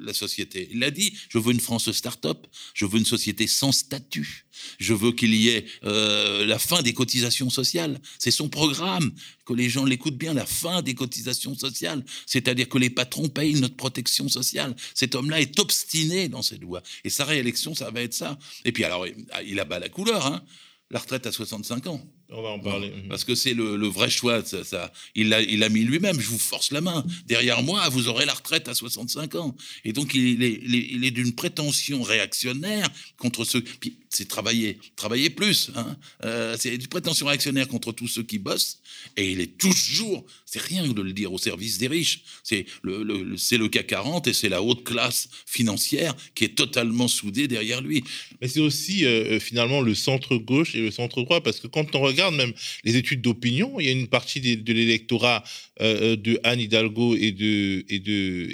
[0.02, 0.68] la société.
[0.72, 4.46] Il a dit, je veux une France start-up, je veux une société sans statut.
[4.78, 8.00] Je veux qu'il y ait euh, la fin des cotisations sociales.
[8.18, 9.12] C'est son programme
[9.44, 13.54] que les gens l'écoutent bien, la fin des cotisations sociales, c'est-à-dire que les patrons payent
[13.54, 14.74] notre protection sociale.
[14.94, 16.82] Cet homme-là est obstiné dans cette loi.
[17.04, 18.38] Et sa réélection, ça va être ça.
[18.64, 19.06] Et puis alors,
[19.44, 20.44] il a bas la couleur, hein.
[20.90, 22.04] la retraite à 65 ans.
[22.34, 22.92] On va en parler.
[23.08, 24.44] parce que c'est le, vrai choix.
[24.44, 24.92] Ça, ça.
[25.14, 26.18] Il l'a il a mis lui-même.
[26.20, 27.04] Je vous force la main.
[27.26, 29.54] Derrière moi, vous aurez la retraite à 65 ans.
[29.84, 33.60] Et donc, il est, il est, d'une prétention réactionnaire contre ceux.
[33.62, 35.70] Puis, c'est travailler, travailler plus.
[35.74, 35.96] Hein.
[36.24, 38.80] Euh, c'est d'une prétention réactionnaire contre tous ceux qui bossent.
[39.16, 42.22] Et il est toujours, c'est rien de le dire, au service des riches.
[42.42, 47.80] C'est le, CAC 40 et c'est la haute classe financière qui est totalement soudée derrière
[47.80, 48.04] lui.
[48.40, 51.94] Mais c'est aussi euh, finalement le centre gauche et le centre droit, parce que quand
[51.94, 52.52] on regarde même
[52.84, 55.42] les études d'opinion, il y a une partie de, l'électorat
[55.80, 58.46] euh, euh, de Anne Hidalgo et de, et de,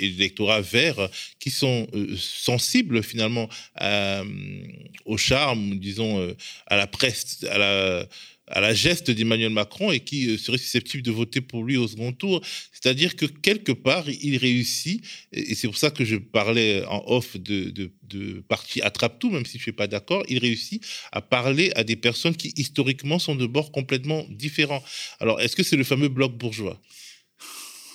[0.00, 1.08] l'électorat vert
[1.40, 3.48] qui sont euh, sensibles finalement
[5.04, 6.34] au charme, disons,
[6.66, 8.08] à la presse, à la
[8.50, 11.86] à la geste d'Emmanuel Macron et qui euh, serait susceptible de voter pour lui au
[11.86, 12.40] second tour.
[12.72, 17.36] C'est-à-dire que quelque part, il réussit, et c'est pour ça que je parlais en off
[17.36, 21.20] de, de, de parti attrape-tout, même si je ne suis pas d'accord, il réussit à
[21.20, 24.82] parler à des personnes qui historiquement sont de bords complètement différents.
[25.20, 26.80] Alors, est-ce que c'est le fameux bloc bourgeois?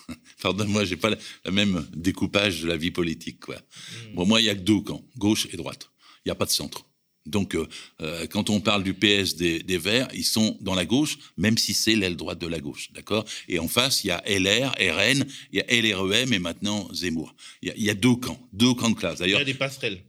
[0.42, 3.40] Pardonne-moi, j'ai pas le même découpage de la vie politique.
[3.40, 3.56] Quoi.
[3.56, 4.16] Hmm.
[4.16, 5.90] Bon, moi, il y a que deux camps, gauche et droite.
[6.26, 6.86] Il n'y a pas de centre.
[7.26, 7.68] Donc, euh,
[8.02, 11.74] euh, quand on parle du PS des, Verts, ils sont dans la gauche, même si
[11.74, 13.26] c'est l'aile droite de la gauche, d'accord?
[13.48, 17.34] Et en face, il y a LR, RN, il y a LREM et maintenant Zemmour.
[17.62, 19.20] Il y a, deux camps, deux camps de classe.
[19.20, 20.04] D'ailleurs, il y a des passerelles.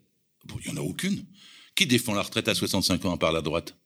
[0.65, 1.25] il n'y en a aucune.
[1.75, 3.77] Qui défend la retraite à 65 ans à part la droite?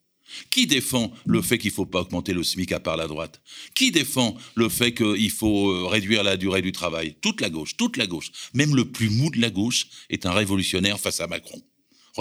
[0.50, 3.40] Qui défend le fait qu'il ne faut pas augmenter le SMIC à part la droite?
[3.74, 7.16] Qui défend le fait qu'il faut euh, réduire la durée du travail?
[7.20, 8.30] Toute la gauche, toute la gauche.
[8.52, 11.62] Même le plus mou de la gauche est un révolutionnaire face à Macron.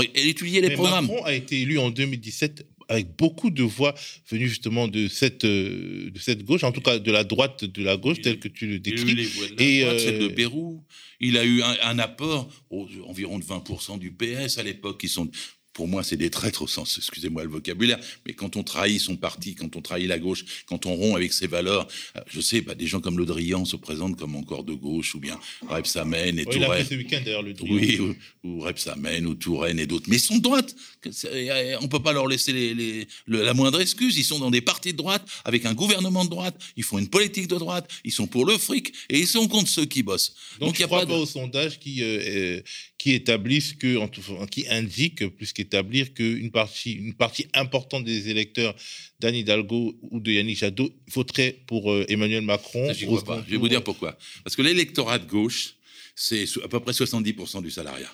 [0.03, 1.07] Étudiez les Mais programmes.
[1.07, 3.93] Macron a été élu en 2017 avec beaucoup de voix
[4.31, 7.83] venues justement de cette, euh, de cette gauche, en tout cas de la droite de
[7.83, 9.15] la gauche, telle que tu le Il a eu décris.
[9.15, 10.83] les voix de la Et, droite, celle de euh, Pérou.
[11.19, 15.09] Il a eu un, un apport au- environ de 20% du PS à l'époque, qui
[15.09, 15.29] sont,
[15.77, 19.15] pour moi, c'est des traîtres au sens, excusez-moi le vocabulaire, mais quand on trahit son
[19.15, 22.61] parti, quand on trahit la gauche, quand on rompt avec ses valeurs, euh, je sais,
[22.61, 26.39] bah, des gens comme Le Drian se présentent comme encore de gauche, ou bien Rebsamen
[26.39, 26.85] et Ouais, Touraine.
[26.89, 27.75] ce week-end d'ailleurs le Drian.
[27.75, 28.15] Oui, ou,
[28.47, 30.05] ou Rebsamen, ou Touraine et d'autres.
[30.09, 30.75] Mais ils sont de droite.
[31.11, 34.17] C'est- euh, On peut pas leur laisser les- les- le- la moindre excuse.
[34.17, 36.59] Ils sont dans des partis de droite, avec un gouvernement de droite.
[36.75, 37.87] Ils font une politique de droite.
[38.03, 38.93] Ils sont pour le fric.
[39.11, 40.33] Et ils sont contre ceux qui bossent.
[40.59, 41.11] Donc, Donc, il tu y a pas pas, de...
[41.13, 42.19] aux sondages qui, euh,
[42.57, 42.61] euh,
[42.97, 48.03] qui établissent que, en tout- enfin, qui indiquent, plus qu'établir, qu'une partie, une partie importante
[48.03, 48.75] des électeurs
[49.19, 52.87] d'Anne Hidalgo ou de Yannick Jadot voterait pour euh, Emmanuel Macron.
[53.03, 53.43] Au crois pas.
[53.45, 54.17] Je vais vous dire pourquoi.
[54.43, 55.75] Parce que l'électorat de gauche,
[56.15, 58.11] c'est à peu près 70% du salariat.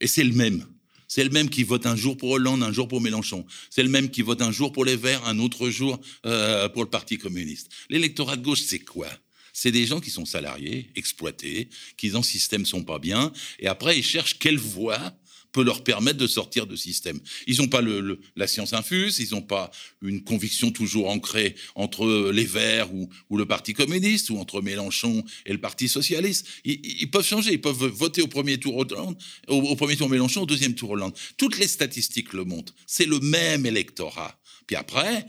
[0.00, 0.64] Et c'est le même.
[1.08, 3.46] C'est le même qui vote un jour pour Hollande, un jour pour Mélenchon.
[3.70, 6.82] C'est le même qui vote un jour pour les Verts, un autre jour euh, pour
[6.82, 7.70] le Parti communiste.
[7.90, 9.08] L'électorat de gauche, c'est quoi?
[9.56, 13.68] C'est des gens qui sont salariés, exploités, qui dans le système sont pas bien, et
[13.68, 15.16] après ils cherchent quelle voie
[15.50, 17.18] peut leur permettre de sortir de système.
[17.46, 19.70] Ils n'ont pas la science infuse, ils n'ont pas
[20.02, 25.52] une conviction toujours ancrée entre les Verts ou, le Parti communiste, ou entre Mélenchon et
[25.52, 26.46] le Parti socialiste.
[26.66, 29.16] Ils, ils peuvent changer, ils peuvent voter au premier tour Hollande,
[29.48, 31.14] au, au premier tour Mélenchon, au deuxième tour Hollande.
[31.38, 32.74] Toutes les statistiques le montrent.
[32.86, 34.38] C'est le même électorat.
[34.66, 35.26] Puis après,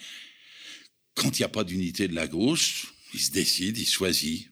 [1.16, 4.50] quand il n'y a pas d'unité de la gauche, il se décide, il choisit.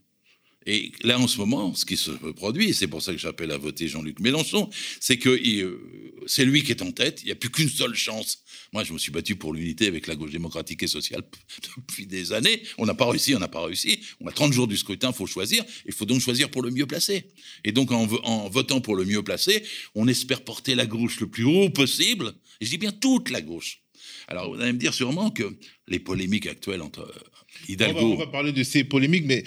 [0.68, 3.52] Et là, en ce moment, ce qui se produit, et c'est pour ça que j'appelle
[3.52, 4.68] à voter Jean-Luc Mélenchon,
[5.00, 5.80] c'est que euh,
[6.26, 7.22] c'est lui qui est en tête.
[7.22, 8.40] Il n'y a plus qu'une seule chance.
[8.74, 11.22] Moi, je me suis battu pour l'unité avec la gauche démocratique et sociale
[11.78, 12.64] depuis des années.
[12.80, 14.00] On n'a pas réussi, on n'a pas réussi.
[14.20, 15.64] On a 30 jours du scrutin, il faut choisir.
[15.86, 17.28] Il faut donc choisir pour le mieux placé.
[17.64, 19.64] Et donc, en, en votant pour le mieux placé,
[19.94, 22.34] on espère porter la gauche le plus haut possible.
[22.60, 23.85] Et je dis bien toute la gauche.
[24.28, 25.58] Alors, vous allez me dire sûrement que
[25.88, 28.00] les polémiques actuelles entre euh, On va, Hidalgo...
[28.14, 29.44] on va parler de ces polémiques, mais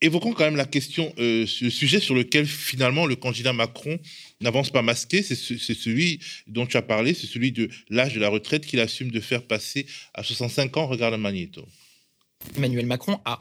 [0.00, 3.98] évoquons quand même la question, euh, ce sujet sur lequel finalement le candidat Macron
[4.40, 8.14] n'avance pas masqué, c'est ce- c'est celui dont tu as parlé, c'est celui de l'âge
[8.14, 10.86] de la retraite qu'il assume de faire passer à 65 ans.
[10.86, 11.66] Regarde Magneto.
[12.56, 13.38] Emmanuel Macron a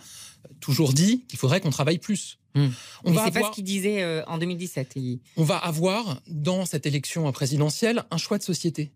[0.59, 2.37] toujours dit qu'il faudrait qu'on travaille plus.
[2.55, 2.71] On, Hmm.
[3.05, 4.93] Mais va c'est pas avoir, ce qu'il disait euh, en 2017.
[4.95, 8.91] Il- on va avoir dans cette élection présidentielle un choix de société.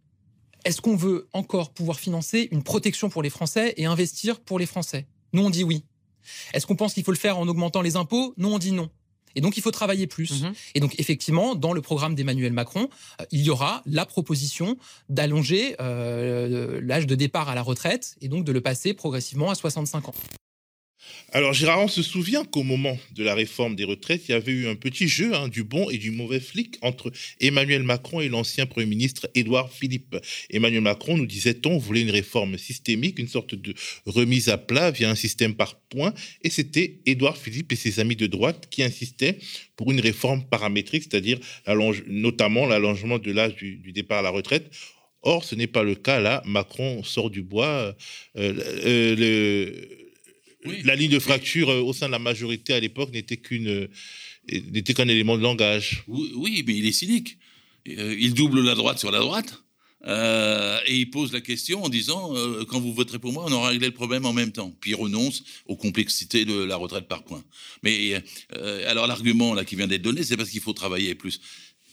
[0.65, 4.65] Est-ce qu'on veut encore pouvoir financer une protection pour les Français et investir pour les
[4.65, 5.07] Français?
[5.33, 5.83] Nous, on dit oui.
[6.53, 8.33] Est-ce qu'on pense qu'il faut le faire en augmentant les impôts?
[8.37, 8.89] Nous, on dit non.
[9.35, 10.43] Et donc, il faut travailler plus.
[10.43, 10.53] Mhm.
[10.75, 14.77] Et donc, effectivement, dans le programme d'Emmanuel Macron, euh, il y aura la proposition
[15.09, 19.55] d'allonger euh, l'âge de départ à la retraite et donc de le passer progressivement à
[19.55, 20.13] 65 ans.
[21.31, 24.51] Alors Gérard, on se souvient qu'au moment de la réforme des retraites, il y avait
[24.51, 28.29] eu un petit jeu hein, du bon et du mauvais flic entre Emmanuel Macron et
[28.29, 30.15] l'ancien Premier ministre Édouard Philippe.
[30.51, 33.73] Emmanuel Macron, nous disait-on, voulait une réforme systémique, une sorte de
[34.05, 36.13] remise à plat via un système par points,
[36.43, 39.39] et c'était Édouard Philippe et ses amis de droite qui insistaient
[39.75, 41.39] pour une réforme paramétrique, c'est-à-dire
[42.07, 44.69] notamment l'allongement de l'âge du, du départ à la retraite.
[45.23, 46.43] Or, ce n'est pas le cas là.
[46.45, 47.95] Macron sort du bois.
[48.37, 48.53] Euh,
[48.85, 50.02] euh, le-
[50.83, 53.87] la ligne de fracture euh, au sein de la majorité à l'époque n'était qu'une euh,
[54.49, 56.03] n'était qu'un élément de langage.
[56.07, 57.37] Oui, oui, mais il est cynique.
[57.87, 59.59] Euh, il double la droite sur la droite.
[60.05, 62.33] et il pose la question en disant
[62.67, 64.73] quand vous voterez pour moi, on aura réglé le problème en même temps.
[64.81, 67.43] Puis il renonce aux complexités de la retraite par points.
[67.83, 68.21] Mais
[68.85, 71.39] alors l'argument là qui vient d'être donné, c'est parce qu'il faut travailler plus.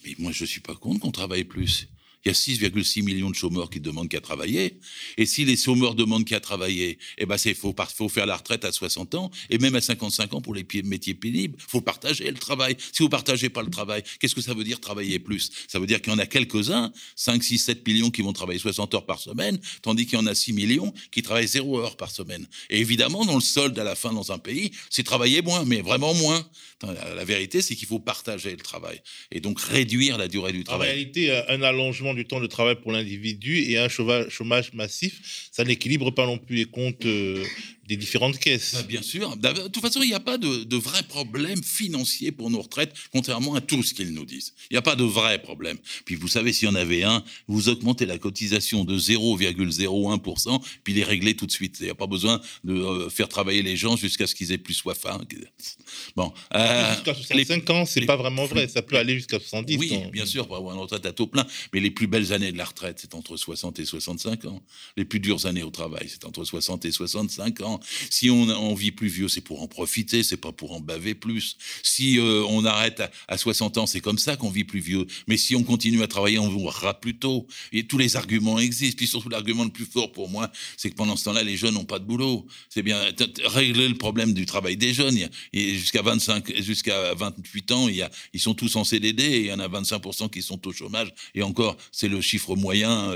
[0.04, 1.86] Mais moi, je suis pas contre qu'on travaille plus.
[2.24, 4.78] Il y a 6,6 millions de chômeurs qui demandent qu'à travailler.
[5.16, 8.64] Et si les chômeurs demandent qu'à travailler, eh ben c'est faut, faut faire la retraite
[8.64, 11.56] à 60 ans et même à 55 ans pour les métiers pénibles.
[11.66, 12.76] Faut partager le travail.
[12.92, 15.50] Si vous partagez pas le travail, qu'est-ce que ça veut dire travailler plus?
[15.66, 18.58] Ça veut dire qu'il y en a quelques-uns, 5, 6, 7 millions qui vont travailler
[18.58, 21.96] 60 heures par semaine, tandis qu'il y en a 6 millions qui travaillent 0 heures
[21.96, 22.46] par semaine.
[22.68, 25.80] Et évidemment, dans le solde à la fin dans un pays, c'est travailler moins, mais
[25.80, 26.44] vraiment moins.
[26.82, 30.64] La, vérité, c'est qu'il faut partager le travail et donc réduire la durée du En
[30.64, 30.88] travail.
[30.88, 35.64] réalité, euh, un allongement du temps de travail pour l'individu et un chômage, massif, ça
[35.64, 37.44] n'équilibre pas non plus les comptes euh,
[37.90, 38.74] des différentes caisses.
[38.74, 39.36] Bah, bien sûr.
[39.36, 42.94] De toute façon, il n'y a pas de, de vrai problème financier pour nos retraites,
[43.12, 44.54] contrairement à tout ce qu'ils nous disent.
[44.70, 45.76] Il n'y a pas de vrai problème.
[46.04, 50.94] Puis vous savez, s'il y en avait un, vous augmentez la cotisation de 0,01%, puis
[50.94, 51.78] les réglez tout de suite.
[51.80, 54.58] Il n'y a pas besoin de euh, faire travailler les gens jusqu'à ce qu'ils aient
[54.58, 55.04] plus soif.
[55.06, 55.20] hein.
[56.14, 56.32] Bon.
[56.54, 58.68] euh, Jusqu'à 65 ans, c'est pas vraiment vrai.
[58.68, 61.46] Ça peut aller jusqu'à 70 oui, bien sûr, pour avoir une retraite à taux plein.
[61.72, 64.62] Mais les plus belles années de la retraite, c'est entre 60 et 65 ans.
[64.96, 67.79] Les plus dures années au travail, c'est entre 60 et 65 ans.
[68.10, 71.56] Si on, vit plus vieux, c'est pour en profiter, c'est pas pour en baver plus.
[71.82, 75.06] Si euh, on arrête à, à 60 ans, c'est comme ça qu'on vit plus vieux.
[75.26, 77.46] Mais si on continue à travailler, on mourra plus tôt.
[77.72, 78.96] Et tous les arguments existent.
[78.96, 81.74] Puis surtout, l'argument le plus fort pour moi, c'est que pendant ce temps-là, les jeunes
[81.74, 82.46] n'ont pas de boulot.
[82.68, 83.00] C'est bien
[83.44, 85.18] régler le problème du travail des jeunes.
[85.52, 90.30] Jusqu'à 25, jusqu'à 28 ans, ils sont tous en CDD il y en a 25%
[90.30, 91.12] qui sont au chômage.
[91.34, 93.14] Et encore, c'est le chiffre moyen,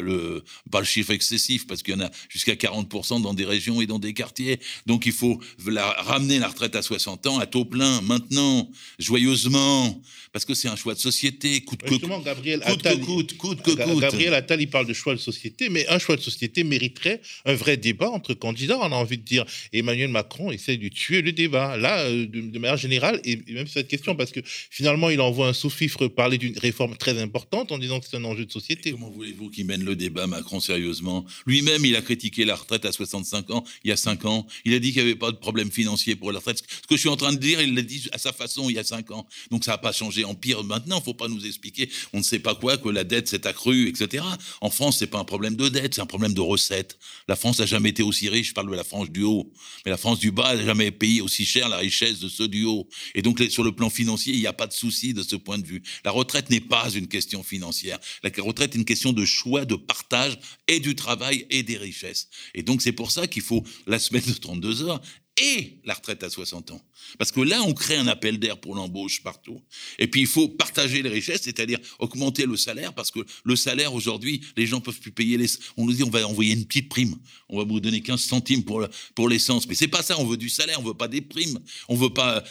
[0.71, 3.87] pas le chiffre excessif, parce qu'il y en a jusqu'à 40% dans des régions et
[3.87, 4.54] dans des quartiers.
[4.87, 10.01] Donc il faut la, ramener la retraite à 60 ans à taux plein, maintenant, joyeusement,
[10.33, 13.37] parce que c'est un choix de société, coûte que Justement, Gabriel coûte que Attal, coûte,
[13.37, 14.01] coûte que coûte.
[14.01, 17.55] Gabriel Attal, il parle de choix de société, mais un choix de société mériterait un
[17.55, 18.79] vrai débat entre candidats.
[18.79, 22.41] On a envie de dire Emmanuel Macron essaie de tuer le débat, là, euh, de,
[22.41, 25.53] de manière générale, et, et même sur cette question, parce que finalement, il envoie un
[25.53, 28.93] sous-fifre parler d'une réforme très importante en disant que c'est un enjeu de société.
[28.93, 31.25] Comment voulez-vous qu'il mène le débat, Macron, sérieusement?
[31.47, 34.44] Lui-même, il a critiqué la retraite à 65 ans, il y a 5 ans.
[34.65, 36.59] Il a dit qu'il n'y avait pas de problème financier pour la retraite.
[36.59, 38.77] Ce que je suis en train de dire, il l'a dit à sa façon il
[38.77, 39.27] y a 5 ans.
[39.51, 40.97] Donc ça n'a pas changé en pire maintenant.
[40.97, 43.47] Il ne faut pas nous expliquer, on ne sait pas quoi, que la dette s'est
[43.47, 44.25] accrue, etc.
[44.61, 46.99] En France, c'est pas un problème de dette, c'est un problème de recettes.
[47.29, 49.53] La France n'a jamais été aussi riche, je parle de la France du haut.
[49.85, 52.65] Mais la France du bas n'a jamais payé aussi cher la richesse de ceux du
[52.65, 52.89] haut.
[53.15, 55.59] Et donc, sur le plan financier, il n'y a pas de souci de ce point
[55.59, 55.83] de vue.
[56.05, 57.99] La retraite n'est pas une question financière.
[58.23, 60.39] La retraite est une question de choix, de partage
[60.69, 62.29] et du travail et des richesses.
[62.55, 65.01] Et donc, c'est pour ça qu'il faut la semaine de 32 heures
[65.37, 66.81] et la retraite à 60 ans.
[67.19, 69.61] Parce que là, on crée un appel d'air pour l'embauche partout.
[69.99, 73.95] Et puis, il faut partager les richesses, c'est-à-dire augmenter le salaire, parce que le salaire,
[73.95, 75.49] aujourd'hui, les gens peuvent plus payer les...
[75.77, 77.17] On nous dit, on va envoyer une petite prime.
[77.49, 79.67] On va vous donner 15 centimes pour, pour l'essence.
[79.67, 81.59] Mais c'est pas ça, on veut du salaire, on veut pas des primes.
[81.89, 82.45] On veut pas...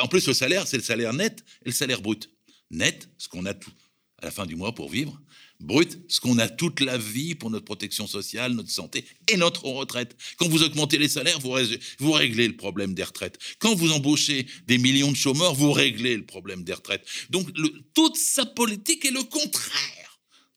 [0.00, 2.30] En plus, le salaire, c'est le salaire net et le salaire brut.
[2.70, 3.72] Net, ce qu'on a tout
[4.18, 5.20] à la fin du mois pour vivre.
[5.60, 9.64] Brut, ce qu'on a toute la vie pour notre protection sociale, notre santé et notre
[9.66, 10.16] retraite.
[10.38, 11.54] Quand vous augmentez les salaires, vous,
[11.98, 13.38] vous réglez le problème des retraites.
[13.58, 17.06] Quand vous embauchez des millions de chômeurs, vous réglez le problème des retraites.
[17.28, 17.48] Donc,
[17.94, 19.99] toute sa politique est le contraire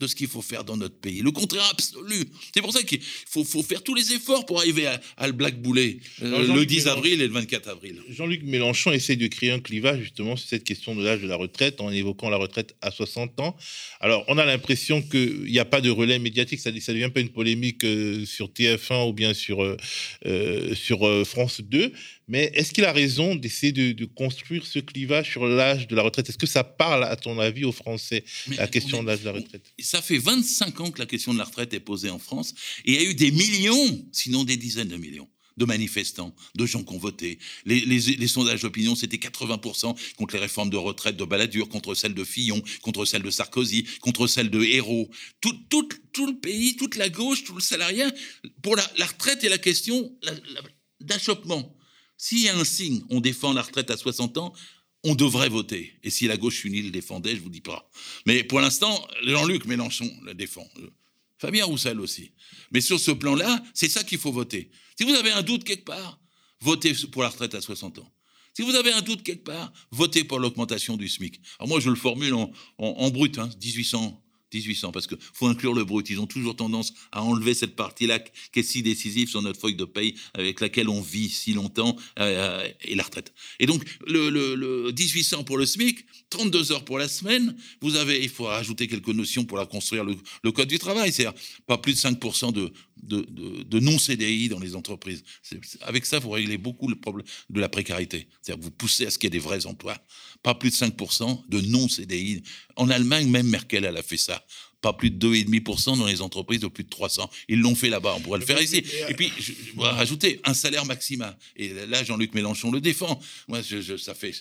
[0.04, 1.22] de ce qu'il faut faire dans notre pays.
[1.22, 2.26] Le contraire absolu.
[2.54, 5.34] C'est pour ça qu'il faut, faut faire tous les efforts pour arriver à, à le
[5.34, 8.02] blackbouler euh, le Jean-Luc 10 Mélenchon- avril et le 24 avril.
[8.10, 11.36] Jean-Luc Mélenchon essaie de créer un clivage justement sur cette question de l'âge de la
[11.36, 13.56] retraite en évoquant la retraite à 60 ans.
[14.00, 17.22] Alors, on a l'impression qu'il n'y a pas de relais médiatique, ça, ça devient pas
[17.22, 21.92] une polémique euh, sur TF1 ou bien sur, euh, sur euh, France 2.
[22.28, 26.04] Mais est-ce qu'il a raison d'essayer de, de construire ce clivage sur l'âge de la
[26.04, 26.30] retraite?
[26.30, 28.24] Est-ce que ça parle, à ton avis, aux Français,
[28.58, 29.74] la question de l'âge de la retraite?
[29.80, 32.54] Ça fait 25 ans que la question de la retraite est posée en France
[32.86, 36.66] et il y a eu des millions, sinon des dizaines de millions de manifestants, de
[36.66, 37.38] gens qui ont voté.
[37.68, 41.94] Les, les- les sondages d'opinion, c'était 80% contre les réformes de retraite de Balladur, contre
[41.94, 45.12] celles de Fillon, contre celles de Sarkozy, contre celles de Hérault.
[45.42, 48.12] Tout, tout, tout le pays, toute la gauche, tout le salariat,
[48.64, 50.12] pour la, la retraite et la question
[51.02, 51.76] d'achoppement.
[52.24, 54.54] S'il y a un signe, on défend la retraite à 60 ans,
[55.04, 56.00] on devrait voter.
[56.04, 57.92] Et si la gauche unie le défendait, je vous dis pas.
[58.26, 60.66] Mais pour l'instant, Jean-Luc Mélenchon le défend.
[60.78, 60.90] Euh,
[61.38, 62.32] Fabien Roussel aussi.
[62.72, 64.72] Mais sur ce plan-là, c'est ça qu'il faut voter.
[64.98, 66.18] Si vous avez un doute quelque part,
[66.62, 68.10] votez pour la retraite à 60 ans.
[68.54, 71.42] Si vous avez un doute quelque part, votez pour l'augmentation du SMIC.
[71.60, 72.36] Alors moi, je le formule
[72.78, 74.23] en, brut, hein, 1800.
[74.54, 76.10] 1800, parce qu'il faut inclure le brut.
[76.10, 79.76] Ils ont toujours tendance à enlever cette partie-là qui est si décisive sur notre feuille
[79.76, 83.34] de paye avec laquelle on vit si longtemps, euh, et la retraite.
[83.60, 87.96] Et donc, le, le, le 1800 pour le SMIC, 32 heures pour la semaine, vous
[87.96, 91.78] avez, il faut rajouter quelques notions pour la construire, le, code du travail, c'est-à-dire pas
[91.78, 93.26] plus de 5% de, de,
[93.64, 95.24] de, non-CDI dans les entreprises.
[95.82, 98.28] Avec ça, vous réglez beaucoup le problème de la précarité.
[98.42, 99.98] C'est-à-dire que vous poussez à ce qu'il y ait des vrais emplois.
[100.42, 102.44] Pas plus de 5% de non-CDI.
[102.76, 104.43] En Allemagne, même Merkel, elle a fait ça.
[104.84, 107.30] Pas plus de 2,5% dans les entreprises de plus de 300.
[107.48, 108.84] Ils l'ont fait là-bas, on pourrait le faire ici.
[109.10, 111.36] Et puis, je, je voudrais rajouter un salaire maximal.
[111.56, 113.20] Et là, Jean-Luc Mélenchon le défend.
[113.48, 114.34] Moi, je- ça fait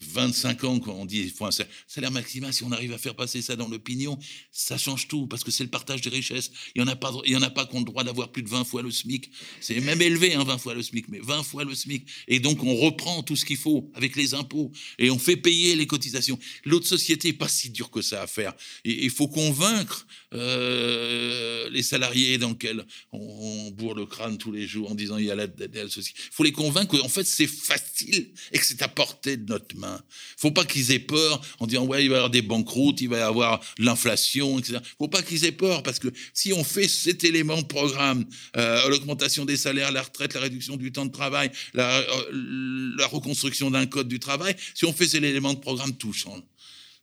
[0.00, 2.52] 25 ans qu'on dit qu'il faut un sa- salaire maximal.
[2.52, 4.18] Si on arrive à faire passer ça dans l'opinion,
[4.52, 6.50] ça change tout, parce que c'est le partage des richesses.
[6.74, 8.90] Il n'y en a pas, il y le droit d'avoir plus de 20 fois le
[8.90, 9.30] SMIC.
[9.60, 12.06] C'est même élevé, hein, 20 fois le SMIC, mais 20 fois le SMIC.
[12.28, 15.74] Et donc, on reprend tout ce qu'il faut avec les impôts et on fait payer
[15.76, 16.38] les cotisations.
[16.64, 18.54] L'autre société n'est pas si dur que ça à faire.
[18.84, 23.18] Il faut convaincre euh, les salariés dans lesquels on,
[23.66, 25.88] on bourre le crâne tous les jours en disant il y a la, la- la
[25.88, 26.18] société.
[26.26, 29.76] Il faut les convaincre qu'en fait, c'est facile et que c'est à portée de notre
[29.76, 29.87] main.
[29.96, 33.00] Il faut pas qu'ils aient peur en disant ouais, il va y avoir des banqueroutes,
[33.00, 34.78] il va y avoir l'inflation, etc.
[34.98, 38.24] Faut pas qu'ils aient peur parce que si on fait cet élément de programme,
[38.56, 43.06] euh, l'augmentation des salaires, la retraite, la réduction du temps de travail, la, euh, la
[43.06, 46.42] reconstruction d'un code du travail, si on fait cet élément de programme, tout change.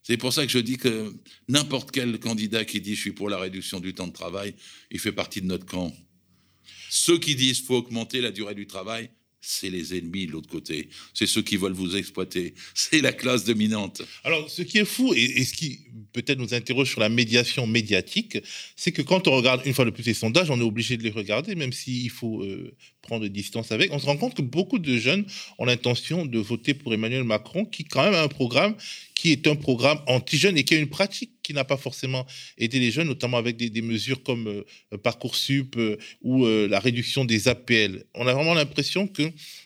[0.03, 1.15] C'est pour ça que je dis que
[1.47, 4.53] n'importe quel candidat qui dit je suis pour la réduction du temps de travail,
[4.91, 5.91] il fait partie de notre camp.
[6.91, 9.09] Ceux qui disent faut augmenter la durée du travail,
[9.45, 10.89] c'est les ennemis de l'autre côté.
[11.13, 12.55] C'est ceux qui veulent vous exploiter.
[12.73, 14.01] C'est la classe dominante.
[14.23, 15.79] Alors, ce qui est fou et, ce qui
[16.13, 18.37] peut-être nous interroge sur la médiation médiatique,
[18.75, 21.03] c'est que quand on regarde une fois de plus les sondages, on est obligé de
[21.03, 23.91] les regarder, même s'il faut euh, prendre distance avec.
[23.91, 25.25] On se rend compte que beaucoup de jeunes
[25.57, 28.75] ont l'intention de voter pour Emmanuel Macron, qui quand même a un programme
[29.26, 32.28] qui est un programme anti-jeune et qui a une pratique qui n'a pas forcément
[32.59, 37.26] aidé les jeunes, notamment avec des, mesures comme euh, Parcoursup euh, ou euh, la réduction
[37.26, 38.03] des APL.
[38.13, 39.23] On a vraiment l'impression que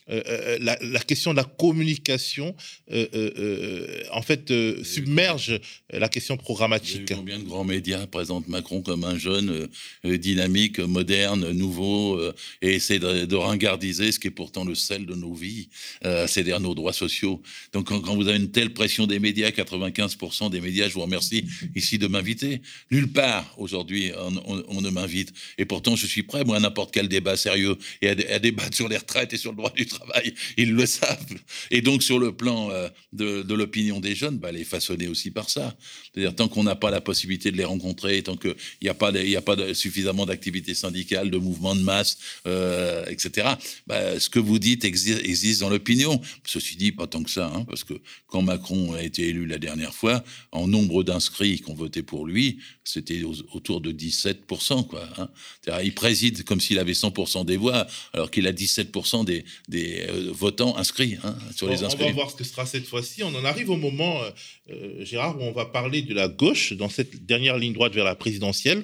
[0.10, 2.55] la, la, question de la communication,
[2.91, 4.51] en fait,
[4.84, 5.60] submerge
[5.91, 7.14] la question programmatique.
[7.14, 9.68] Combien de grands médias présentent Macron comme un jeune
[10.03, 12.20] dynamique, moderne, nouveau,
[12.62, 15.70] et essaie de, de, ringardiser ce qui est pourtant le sel de nos vies,
[16.01, 17.41] c'est-à-dire nos droits sociaux.
[17.74, 21.01] Donc quand, quand vous avez une telle pression des médias, 95% des médias, je vous
[21.01, 21.45] remercie,
[21.76, 22.62] ici de m'inviter.
[22.91, 24.12] Nulle part aujourd'hui
[24.68, 25.34] on, ne m'invite.
[25.57, 28.88] Et pourtant, je suis prêt, moi, à n'importe quel débat sérieux et à, débattre sur
[28.88, 29.99] les retraites et sur le droit du travail.
[30.58, 31.26] Ils le savent.
[31.72, 35.50] Et donc, sur le plan euh, de, l'opinion des jeunes, bah, les façonner aussi par
[35.50, 35.76] ça.
[36.04, 39.12] C'est-à-dire, tant qu'on n'a pas la possibilité de les rencontrer, tant qu'il n'y a pas,
[39.12, 43.47] y a pas suffisamment d'activités syndicales, de mouvements de masse, euh, etc.,
[43.88, 46.22] bah, ce que vous dites existe, dans l'opinion.
[46.45, 47.93] Ceci dit, pas tant que ça, hein, parce que
[48.28, 52.26] quand Macron a été élu la dernière fois, en nombre d'inscrits qui ont voté pour
[52.26, 54.88] lui, c'était autour de 17%.
[54.88, 55.30] Quoi, hein.
[55.84, 60.30] Il préside comme s'il avait 100% des voix, alors qu'il a 17% des, des euh,
[60.32, 62.04] votants inscrits hein, sur les inscrits.
[62.04, 63.24] On va voir ce que sera cette fois-ci.
[63.24, 64.30] On en arrive au moment, euh,
[64.72, 68.06] euh, Gérard, où on va parler de la gauche dans cette dernière ligne droite vers
[68.06, 68.84] la présidentielle,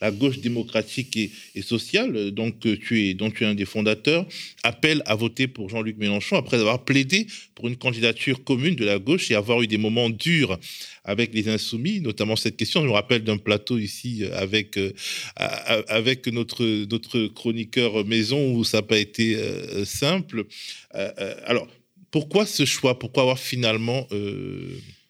[0.00, 4.26] la gauche démocratique et, sociale, donc, tu es, dont tu es un des fondateurs,
[4.62, 8.98] appelle à voter pour Jean-Luc Mélenchon après avoir plaidé pour une candidature commune de la
[8.98, 10.58] gauche et avoir eu des moments durs
[11.04, 12.82] avec les insoumis, notamment cette question.
[12.82, 14.92] Je me rappelle d'un plateau ici avec, euh,
[15.36, 20.45] avec notre, notre chroniqueur maison où ça n'a pas été euh, simple.
[20.90, 21.68] Alors,
[22.10, 22.98] pourquoi ce choix?
[22.98, 24.06] Pourquoi avoir finalement...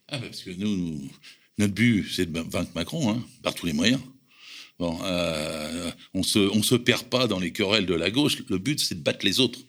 [0.09, 1.11] Ah, parce que nous,
[1.59, 4.01] notre but, c'est de vaincre Macron, hein, par tous les moyens.
[4.79, 4.99] Bon,
[6.15, 8.39] on se, on se perd pas dans les querelles de la gauche.
[8.49, 9.61] Le but, c'est de battre les autres.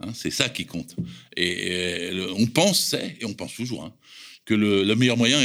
[0.00, 0.96] Hein, c'est ça qui compte.
[1.36, 3.94] Et, on pensait, et on pense toujours, hein,
[4.44, 5.40] que le, meilleur moyen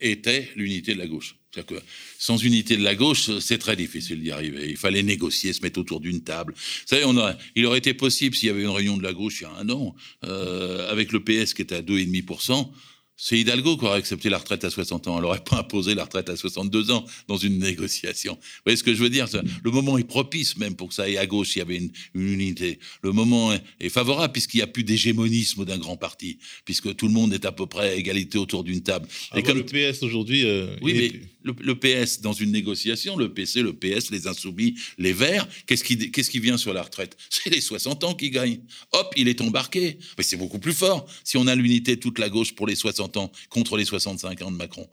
[0.00, 1.36] était l'unité de la gauche.
[1.54, 1.84] C'est-à-dire que
[2.18, 4.70] sans unité de la gauche, c'est très difficile d'y arriver.
[4.70, 6.54] Il fallait négocier, se mettre autour d'une table.
[6.56, 9.12] Vous savez, on a, il aurait été possible s'il y avait une réunion de la
[9.12, 9.94] gauche il y a un an,
[10.24, 12.70] euh, avec le PS qui était à 2,5%,
[13.16, 15.16] c'est Hidalgo qui aurait accepté la retraite à 60 ans.
[15.16, 18.34] Elle n'aurait pas imposé la retraite à 62 ans dans une négociation.
[18.34, 19.26] Vous voyez ce que je veux dire?
[19.62, 21.90] Le moment est propice même pour que ça aille à gauche s'il y avait une,
[22.14, 22.80] unité.
[23.02, 27.12] Le moment est, favorable puisqu'il n'y a plus d'hégémonisme d'un grand parti, puisque tout le
[27.12, 29.06] monde est à peu près à égalité autour d'une table.
[29.30, 30.44] Ah Et comme le PS aujourd'hui...
[30.44, 35.12] Euh, oui, mais le, PS dans une négociation, le PC, le PS, les Insoumis, les
[35.12, 37.16] Verts, qu'est-ce qui, qu'est-ce qui vient sur la retraite?
[37.30, 38.60] C'est les 60 ans qui gagnent.
[38.92, 39.98] Hop, il est embarqué.
[40.16, 43.16] Mais c'est beaucoup plus fort si on a l'unité toute la gauche pour les 60
[43.16, 44.88] ans contre les 65 ans de Macron.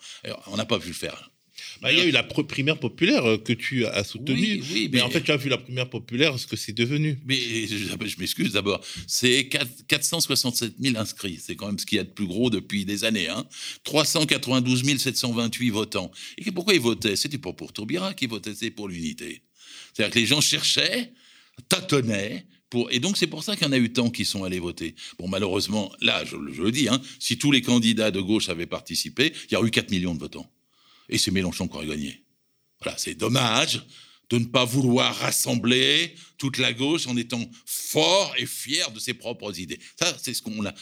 [0.48, 1.31] on n'a pas pu le faire.
[1.82, 4.62] Bah, il y a eu la primaire populaire euh, que tu as soutenue.
[4.72, 7.20] Oui, mais, en fait, tu as vu la primaire populaire, ce que c'est devenu.
[7.26, 8.82] Mais je, m'excuse d'abord.
[9.08, 9.50] C'est
[9.88, 11.40] 467 000 inscrits.
[11.42, 13.30] C'est quand même ce qu'il y a de plus gros depuis des années.
[13.30, 13.48] Hein.
[13.84, 16.12] 392 728 votants.
[16.38, 17.16] Et pourquoi ils votaient?
[17.16, 19.42] C'était pas pour Tourbira qu'ils votaient, c'était pour l'unité.
[19.94, 21.12] C'est-à-dire que les gens cherchaient,
[21.68, 22.46] tâtonnaient,
[22.90, 24.96] et donc, c'est pour ça qu'il y en a eu tant qui sont allés voter.
[25.20, 29.34] Bon, malheureusement, là, je, le dis, hein, si tous les candidats de gauche avaient participé,
[29.50, 30.50] il y aurait eu 4 millions de votants.
[31.12, 32.24] Et c'est Mélenchon qui aurait gagné.
[32.82, 33.86] Voilà, c'est dommage
[34.30, 39.14] de ne pas vouloir rassembler toute la gauche en étant fort et fier de ses
[39.14, 39.80] propres idées.
[40.00, 40.74] Ça, c'est ce qu'on a.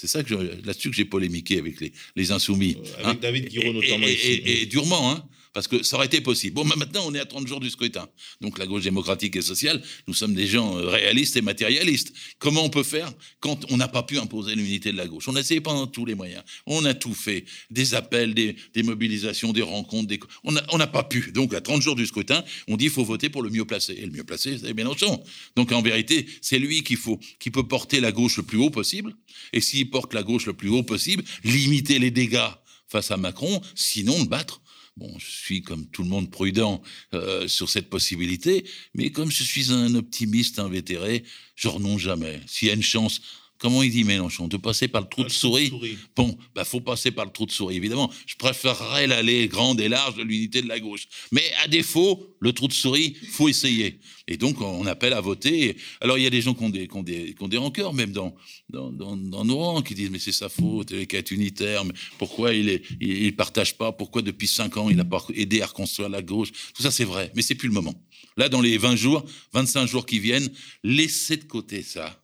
[0.00, 0.32] C'est ça que
[0.64, 2.78] là-dessus que j'ai polémiqué avec les, les insoumis.
[2.78, 3.18] Euh, avec hein.
[3.20, 4.06] David Guiraud notamment.
[4.06, 6.54] et, durement, hein parce que ça aurait été possible.
[6.54, 8.08] Bon, maintenant, on est à 30 jours du scrutin.
[8.40, 12.12] Donc, la gauche démocratique et sociale, nous sommes des gens euh, réalistes et matérialistes.
[12.38, 15.28] Comment on peut faire quand on n'a pas pu imposer l'unité de la gauche?
[15.28, 16.44] On a essayé pendant tous les moyens.
[16.66, 17.44] On a tout fait.
[17.70, 20.06] Des appels, des, mobilisations, des rencontres.
[20.06, 20.20] Des...
[20.44, 21.32] On n'a pas pu.
[21.32, 23.94] Donc, à 30 jours du scrutin, on dit qu'il faut voter pour le mieux placé.
[23.94, 25.22] Et le mieux placé, c'est Mélenchon.
[25.56, 28.70] Donc, en vérité, c'est lui qu'il faut, qui peut porter la gauche le plus haut
[28.70, 29.16] possible.
[29.52, 32.50] Et s'il porte la gauche le plus haut possible, limiter les dégâts
[32.88, 34.60] face à Macron, sinon le battre.
[34.96, 36.82] Bon, je suis comme tout le monde prudent
[37.14, 38.64] euh, sur cette possibilité,
[38.94, 41.24] mais comme je suis un optimiste invétéré,
[41.54, 42.40] je renonce jamais.
[42.46, 43.22] S'il y a une chance,
[43.60, 45.70] Comment il dit Mélenchon De passer par le trou de souris.
[46.16, 48.10] Bon, bah faut passer par le trou de souris, évidemment.
[48.24, 51.06] Je préférerais l'allée grande et large de l'unité de la gauche.
[51.30, 54.00] Mais à défaut, le trou de souris, faut essayer.
[54.26, 55.76] Et donc, on appelle à voter.
[56.00, 57.58] Alors, il y a des gens qui ont des, qui ont des, qui ont des
[57.58, 58.34] rancœurs, même dans,
[58.70, 61.92] dans, dans, dans nos rangs, qui disent Mais c'est sa faute, il est unitaire, mais
[62.16, 65.60] pourquoi il ne il, il partage pas Pourquoi depuis cinq ans, il n'a pas aidé
[65.60, 66.50] à reconstruire la gauche?
[66.74, 67.94] Tout ça, c'est vrai, mais c'est plus le moment.
[68.38, 70.48] Là, dans les 20 jours, 25 jours qui viennent,
[70.82, 72.19] laissez de côté ça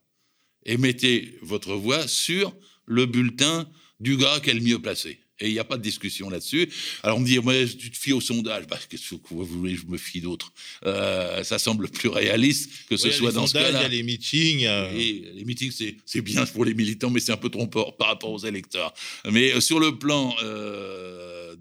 [0.67, 2.55] et mettez votre voix sur
[2.85, 3.67] le bulletin
[3.99, 5.21] du gars qui est le mieux placé.
[5.39, 6.71] Et il n'y a pas de discussion là-dessus.
[7.03, 8.67] Alors on me dit, ouais, tu te fies au sondage.
[8.67, 10.51] Bah, qu'est-ce que vous voulez je me fie d'autre?
[10.87, 13.81] Euh, Ça semble plus réaliste que ce soit dans ce cas-là.
[13.81, 14.65] Il y a les meetings.
[14.65, 14.91] Euh.
[14.97, 15.73] Et les meetings,
[16.07, 18.95] c'est bien pour les militants, mais c'est un peu trompeur par rapport aux électeurs.
[19.31, 21.55] Mais euh, sur le plan euh,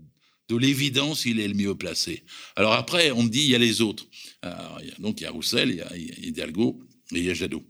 [0.48, 2.24] de l'évidence, il est le mieux placé.
[2.56, 4.08] Alors après, on me dit, il y a les autres.
[4.42, 6.80] Alors, donc il y a Roussel, il y a, il y a Hidalgo
[7.14, 7.66] et il y a Jadot.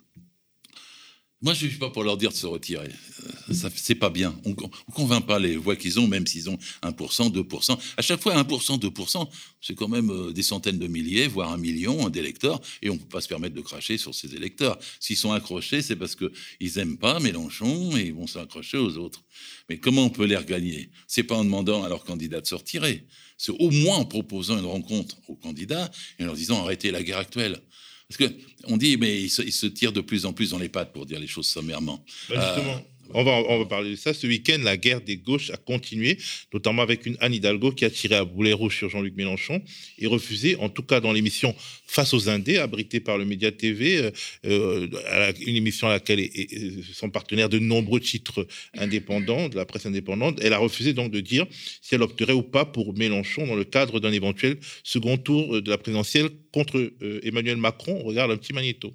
[1.46, 2.90] Moi, je ne suis pas pour leur dire de se retirer.
[2.90, 4.36] Euh, ça, c'est pas bien.
[4.46, 4.56] On ne
[4.92, 7.78] convainc pas les voix qu'ils ont, même s'ils ont 1%, 2%.
[7.98, 9.30] À chaque fois, 1%, 2%,
[9.62, 13.00] c'est quand même euh, des centaines de milliers, voire un million d'électeurs, et on ne
[13.00, 14.80] peut pas se permettre de cracher sur ces électeurs.
[15.00, 19.22] S'ils sont accrochés, c'est parce qu'ils n'aiment pas Mélenchon et ils vont s'accrocher aux autres.
[19.70, 20.90] Mais comment on peut les regagner?
[21.06, 23.06] C'est pas en demandant à leurs candidats de se retirer.
[23.38, 27.04] C'est au moins en proposant une rencontre aux candidats et en leur disant arrêtez la
[27.04, 27.62] guerre actuelle.
[28.08, 31.06] Parce qu'on dit, mais il se, tire de plus en plus dans les pattes, pour
[31.06, 32.04] dire les choses sommairement.
[32.30, 32.82] Bah, justement.
[33.14, 34.14] Euh, on va, parler de ça.
[34.14, 36.18] Ce week-end, la guerre des gauches a continué,
[36.54, 39.62] notamment avec une Anne Hidalgo qui a tiré à boulet rouge sur Jean-Luc Mélenchon
[40.00, 41.56] et refusé, en tout cas dans l'émission
[41.88, 44.12] Face aux Indés, abritée par le Média TV, euh,
[44.46, 46.28] euh, une émission à laquelle
[46.94, 50.40] sont partenaires de nombreux titres indépendants, de la presse indépendante.
[50.42, 51.46] Elle a refusé donc de dire
[51.82, 55.70] si elle opterait ou pas pour Mélenchon dans le cadre d'un éventuel second tour de
[55.70, 56.92] la présidentielle contre
[57.24, 58.00] Emmanuel Macron.
[58.02, 58.94] On regarde un petit magnéto.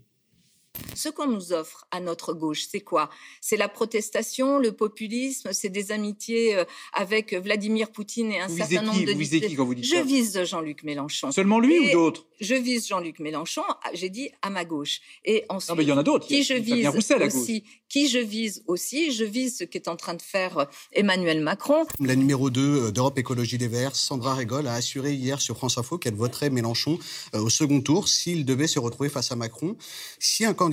[0.94, 3.10] Ce qu'on nous offre à notre gauche, c'est quoi?
[3.40, 8.82] C'est la protestation, le populisme, c'est des amitiés euh, avec Vladimir Poutine et un certain
[8.82, 9.12] nombre de...
[9.12, 11.32] Vous visez qui quand vous dites Je vise Jean-Luc Mélenchon.
[11.32, 12.26] Seulement lui ou d'autres?
[12.40, 15.00] Je vise Jean-Luc Mélenchon, ah, j'ai dit à ma gauche.
[15.24, 16.26] Et ensuite, non, mais il y en a d'autres.
[16.26, 20.22] Qui je vise aussi, qui je vise aussi, je vise ce qu'est en train de
[20.22, 21.84] faire euh, Emmanuel Macron.
[22.00, 25.76] La numéro 2 euh, d'Europe Écologie des Verts, Sandra Régol, a assuré hier sur France
[25.76, 26.98] Info qu'elle voterait Mélenchon
[27.34, 29.76] au second tour s'il devait se retrouver face à Macron.
[30.18, 30.69] Si un candidat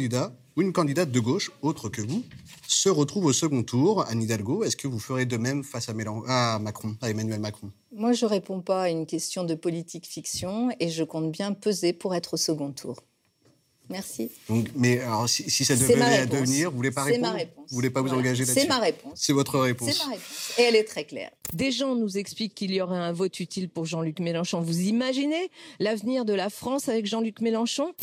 [0.55, 2.23] ou une candidate de gauche, autre que vous,
[2.67, 5.93] se retrouve au second tour, Anne Hidalgo, est-ce que vous ferez de même face à,
[6.27, 7.71] à Macron, à Emmanuel Macron?
[7.91, 11.53] Moi, je ne réponds pas à une question de politique fiction et je compte bien
[11.53, 12.97] peser pour être au second tour.
[13.89, 14.29] Merci.
[14.49, 17.65] Donc, mais alors, si, ça devait devenir, vous voulez pas répondre ma réponse.
[17.69, 19.13] Vous voulez pas vous engager là-dessus C'est ma réponse.
[19.15, 19.89] C'est votre réponse.
[19.89, 20.53] C'est ma réponse.
[20.57, 21.31] Et elle est très claire.
[21.53, 24.59] Des gens nous expliquent qu'il y aurait un vote utile pour Jean-Luc Mélenchon.
[24.59, 27.93] Vous imaginez l'avenir de la France avec Jean-Luc Mélenchon?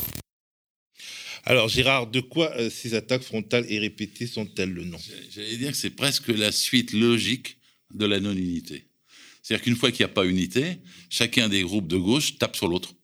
[1.45, 4.97] Alors, Gérard, de quoi euh, ces attaques frontales et répétées sont-elles le nom?
[5.33, 7.57] J'allais dire que c'est presque la suite logique
[7.93, 8.87] de la non-unité.
[9.43, 10.77] C'est-à-dire qu'une fois qu'il n'y a pas unité,
[11.09, 12.95] chacun des groupes de gauche tape sur l'autre.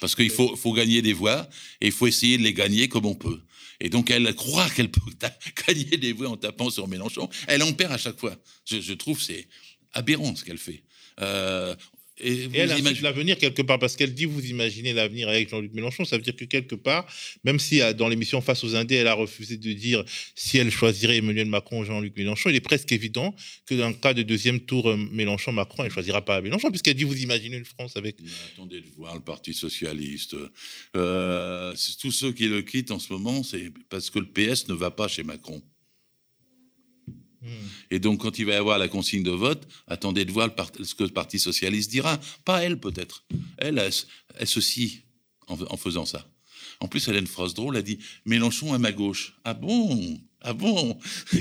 [0.00, 1.48] Parce qu'il faut, faut, gagner des voix
[1.80, 3.42] et il faut essayer de les gagner comme on peut.
[3.78, 5.00] Et donc, elle croit qu'elle peut
[5.68, 7.28] gagner des voix en tapant sur Mélenchon.
[7.46, 8.34] Elle en perd à chaque fois.
[8.64, 9.46] Je, je trouve c'est
[9.92, 10.82] aberrant ce qu'elle fait.
[11.20, 11.76] Euh,
[12.22, 16.04] et, elle imagine l'avenir quelque part, parce qu'elle dit vous imaginez l'avenir avec Jean-Luc Mélenchon.
[16.04, 17.06] Ça veut dire que quelque part,
[17.44, 20.04] même si euh, dans l'émission Face aux Indés, elle a refusé de dire
[20.34, 23.34] si elle choisirait Emmanuel Macron ou Jean-Luc Mélenchon, il est presque évident
[23.66, 26.94] que dans le cas de deuxième tour euh, Mélenchon-Macron, elle ne choisira pas Mélenchon, puisqu'elle
[26.94, 28.16] dit vous imaginez une France avec.
[28.54, 30.36] attendez de voir le Parti Socialiste.
[30.96, 34.74] Euh, tous ceux qui le quittent en ce moment, c'est parce que le PS ne
[34.74, 35.62] va pas chez Macron.
[37.90, 40.50] Et donc, quand il va y avoir la consigne de vote, attendez de voir
[40.82, 42.18] ce que le Parti socialiste dira.
[42.44, 43.24] Pas elle, peut-être.
[43.58, 45.02] Elle, elle, se scie
[45.48, 46.28] en, faisant ça.
[46.80, 47.76] En plus, une phrase drôle.
[47.76, 49.34] A dit Mélenchon à ma gauche.
[49.44, 50.20] Ah bon?
[50.44, 50.98] Ah bon?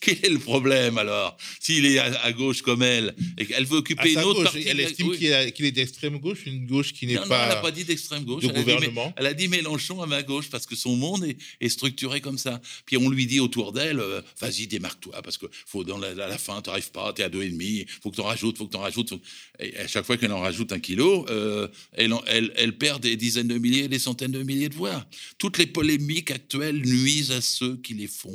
[0.00, 1.36] Quel est le problème alors?
[1.60, 4.64] S'il est à, gauche comme elle, et qu'elle veut occuper une autre partie.
[4.66, 7.26] Elle estime qu'il est, d'extrême gauche, une gauche qui n'est pas.
[7.26, 8.42] Non, elle n'a pas dit d'extrême gauche.
[8.42, 9.06] De elle gouvernement.
[9.06, 11.26] A dit, elle a dit Mélenchon à ma gauche parce que son monde
[11.60, 12.60] est, structuré comme ça.
[12.86, 16.38] Puis on lui dit autour d'elle euh, vas-y, démarque-toi parce que faut dans la, la
[16.38, 18.58] fin, tu n'arrives pas, tu es à deux et demi, faut que tu en rajoutes,
[18.58, 19.14] faut que tu en rajoutes.
[19.58, 23.16] Et à chaque fois qu'elle en rajoute un kilo, euh, elle, elle, elle perd des
[23.16, 25.06] dizaines de milliers, des centaines de milliers de voix.
[25.38, 28.33] Toutes les polémiques actuelles nuisent à ceux qui les font.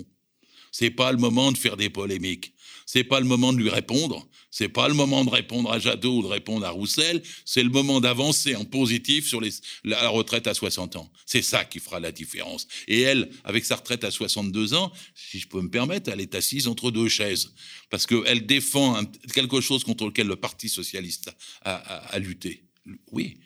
[0.71, 2.53] C'est pas le moment de faire des polémiques.
[2.85, 4.27] C'est pas le moment de lui répondre.
[4.49, 7.21] C'est pas le moment de répondre à Jadot ou de répondre à Roussel.
[7.45, 9.41] C'est le moment d'avancer en positif sur
[9.83, 11.11] la retraite à 60 ans.
[11.27, 12.67] C'est ça qui fera la différence.
[12.87, 16.33] Et elle, avec sa retraite à 62 ans, si je peux me permettre, elle est
[16.33, 17.53] assise entre deux chaises.
[17.91, 19.03] Parce qu'elle défend
[19.35, 21.29] quelque chose contre lequel le Parti socialiste
[21.61, 22.63] a, a lutté.
[23.11, 23.37] Oui,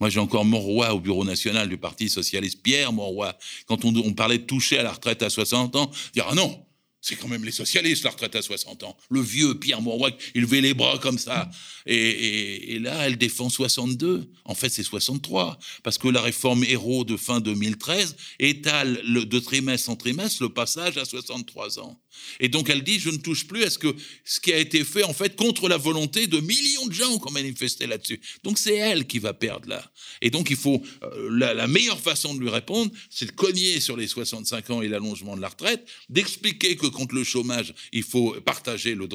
[0.00, 3.36] Moi, j'ai encore Monroy au bureau national du Parti socialiste, Pierre Monroy,
[3.66, 6.64] quand on, parlait de toucher à la retraite à 60 ans, dire ah non,
[7.02, 8.96] c'est quand même les socialistes, la retraite à 60 ans.
[9.10, 11.50] Le vieux Pierre Monroy, il levait les bras comme ça.
[11.86, 14.30] Et, là, elle défend 62.
[14.44, 15.58] En fait, c'est 63.
[15.82, 20.98] Parce que la réforme héros de fin 2013 étale de trimestre en trimestre le passage
[20.98, 21.98] à 63 ans.
[22.40, 23.94] Et donc, elle dit, je ne touche plus à ce, que,
[24.24, 27.28] ce qui a été fait, en fait, contre la volonté de millions de gens qui
[27.28, 28.20] ont manifesté là-dessus.
[28.42, 29.90] Donc, c'est elle qui va perdre là.
[30.22, 33.96] Et donc, il faut, euh, la, meilleure façon de lui répondre, c'est de cogner sur
[33.96, 38.32] les 65 ans et l'allongement de la retraite, d'expliquer que contre le chômage, il faut
[38.40, 39.08] partager le,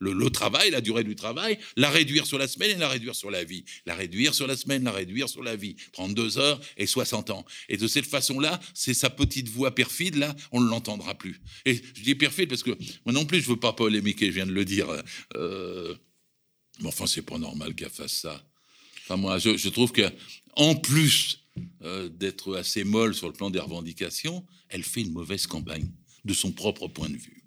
[0.00, 3.30] le, travail, la durée du travail, la réduire sur la semaine et la réduire sur
[3.30, 3.64] la vie.
[3.86, 5.76] La réduire sur la semaine, la réduire sur la vie.
[5.92, 7.44] 32 heures et 60 ans.
[7.68, 11.40] Et de cette façon-là, c'est sa petite voix perfide, là, on ne l'entendra plus.
[11.64, 12.70] Et je dis perfide parce que
[13.04, 14.86] moi non plus, je ne veux pas polémiquer, je viens de le dire.
[15.36, 15.94] Euh,
[16.80, 18.42] mais enfin, c'est pas normal qu'elle fasse ça.
[19.04, 20.08] Enfin, moi, je, trouve que
[20.56, 21.40] en plus
[21.82, 25.88] euh, d'être assez molle sur le plan des revendications, elle fait une mauvaise campagne
[26.24, 27.42] de son propre point de vue.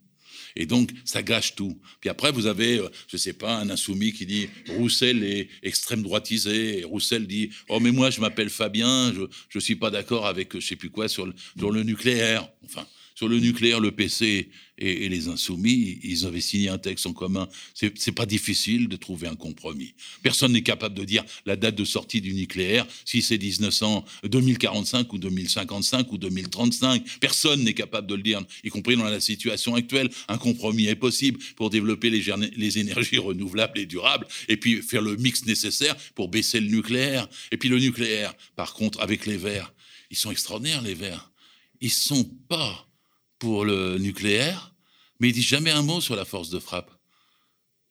[0.58, 1.80] Et donc, ça gâche tout.
[2.00, 5.50] Puis après, vous avez, euh, je ne sais pas, un insoumis qui dit Roussel est
[5.64, 6.80] extrême droitisé.
[6.80, 9.22] Et Roussel dit Oh, mais moi, je m'appelle Fabien, je
[9.56, 12.48] ne suis pas d'accord avec je ne sais plus quoi sur le, sur le nucléaire.
[12.64, 17.14] Enfin, sur le nucléaire, le PC et, les insoumis, ils avaient signé un texte en
[17.14, 17.48] commun.
[17.74, 19.94] C'est pas difficile de trouver un compromis.
[20.22, 25.14] Personne n'est capable de dire la date de sortie du nucléaire, si c'est 1900, 2045
[25.14, 27.06] ou 2055 ou 2035.
[27.22, 30.10] Personne n'est capable de le dire, y compris dans la situation actuelle.
[30.28, 32.24] Un compromis est possible pour développer les,
[32.58, 37.30] les énergies renouvelables et durables, et puis faire le mix nécessaire pour baisser le nucléaire.
[37.52, 39.74] Et puis le nucléaire, par contre, avec les Verts,
[40.12, 41.32] ils sont extraordinaires, les Verts.
[41.82, 42.88] Ils sont pas
[43.40, 44.74] pour le nucléaire,
[45.20, 46.92] mais il dit jamais un mot sur la force de frappe.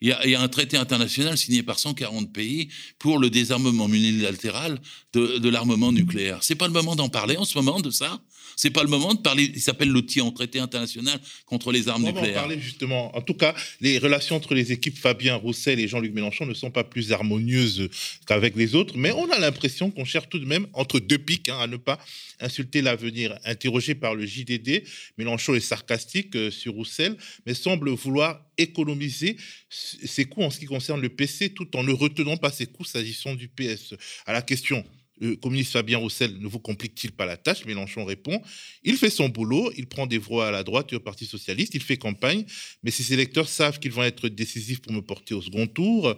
[0.01, 2.69] Il y, a, un traité international signé par 140 pays
[2.99, 4.79] pour le désarmement unilatéral
[5.15, 6.41] de, de l'armement nucléaire.
[6.43, 8.21] C'est pas le moment d'en parler en ce moment de ça
[8.57, 9.51] c'est pas le moment de parler.
[9.55, 12.23] Il s'appelle l'outil en traité international contre les armes nucléaires.
[12.23, 13.17] On va en parler justement.
[13.17, 16.71] En tout cas, les relations entre les équipes Fabien Roussel et Jean-Luc Mélenchon ne sont
[16.71, 17.89] pas plus harmonieuses
[18.27, 21.49] qu'avec les autres, mais on a l'impression qu'on cherche tout de même entre deux pics
[21.49, 21.99] hein, à ne pas
[22.41, 23.39] insulter l'avenir.
[23.45, 24.85] Interrogé par le JDD,
[25.19, 29.37] Mélenchon est sarcastique euh, sur Roussel, mais semble vouloir économiser
[29.69, 32.85] ses coûts en ce qui concerne le PC tout en ne retenant pas ses coûts
[32.85, 33.95] s'agissant du PS.
[34.27, 34.85] À la question
[35.21, 38.43] le communiste Fabien Roussel ne vous complique-t-il pas la tâche Mélenchon répond
[38.83, 41.75] il fait son boulot, il prend des voix à la droite et au Parti socialiste,
[41.75, 42.45] il fait campagne,
[42.83, 46.15] mais ses électeurs savent qu'ils vont être décisifs pour me porter au second tour.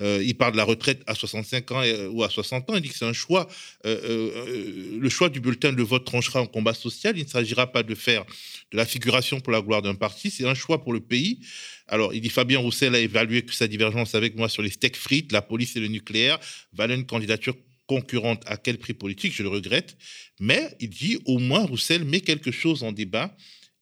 [0.00, 2.74] Euh, il parle de la retraite à 65 ans euh, ou à 60 ans.
[2.74, 3.48] Il dit que c'est un choix.
[3.86, 7.16] Euh, le choix du bulletin de vote tranchera en combat social.
[7.16, 8.24] Il ne s'agira pas de faire
[8.72, 11.40] de la figuration pour la gloire d'un parti, c'est un choix pour le pays.
[11.86, 14.96] Alors, il dit Fabien Roussel a évalué que sa divergence avec moi sur les steaks
[14.96, 16.38] frites, la police et le nucléaire
[16.74, 17.54] valait une candidature
[17.88, 19.96] concurrente à quel prix politique, je le regrette,
[20.38, 23.34] mais il dit au moins Roussel met quelque chose en débat,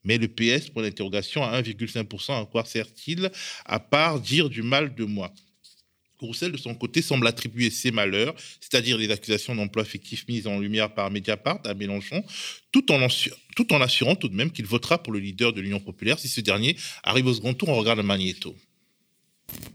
[0.04, 3.30] mais le PS, pour l'interrogation, à 1,5%, à quoi sert-il,
[3.66, 5.34] à part dire du mal de moi?
[6.20, 10.58] Roussel, de son côté, semble attribuer ses malheurs, c'est-à-dire les accusations d'emploi fictif mises en
[10.58, 12.24] lumière par Mediapart à Mélenchon,
[12.72, 13.02] tout en,
[13.80, 16.76] assurant tout de même qu'il votera pour le leader de l'Union populaire si ce dernier
[17.02, 18.54] arrive au second tour en regard de Magneto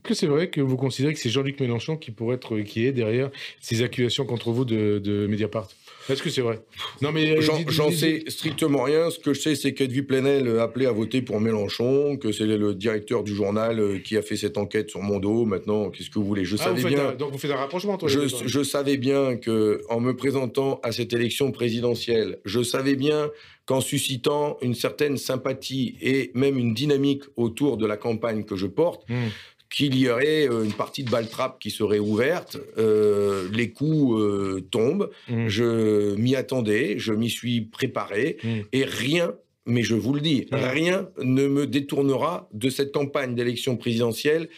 [0.03, 2.91] que c'est vrai que vous considérez que c'est Jean-Luc Mélenchon qui pourrait être qui est
[2.91, 3.29] derrière
[3.61, 5.69] ces accusations contre vous de, de Mediapart?
[6.09, 6.59] Est-ce que c'est vrai?
[7.01, 9.09] Non, mais euh, j'en sais strictement rien.
[9.11, 12.45] Ce que je sais, c'est qu'Edwy Plenel a appelé à voter pour Mélenchon, que c'est
[12.45, 15.45] le directeur du journal euh, qui a fait cette enquête sur mon dos.
[15.45, 16.43] Maintenant, qu'est-ce que vous voulez?
[16.43, 17.13] Je ah, savais bien.
[17.13, 20.91] donc vous faites un rapprochement entre je, je savais bien que en me présentant à
[20.91, 23.29] cette élection présidentielle, je savais bien
[23.67, 28.65] qu'en suscitant une certaine sympathie et même une dynamique autour de la campagne que je
[28.65, 29.27] porte, hmm
[29.71, 32.57] qu'il y aurait euh, une partie de Baltrap qui serait ouverte.
[32.77, 35.09] Euh, les coups euh, tombent.
[35.29, 35.47] Mmh.
[35.47, 38.49] Je m'y attendais, je m'y suis préparé, mmh.
[38.73, 39.33] et rien,
[39.65, 40.55] mais je vous le dis, mmh.
[40.55, 44.49] rien ne me détournera de cette campagne d'élection présidentielle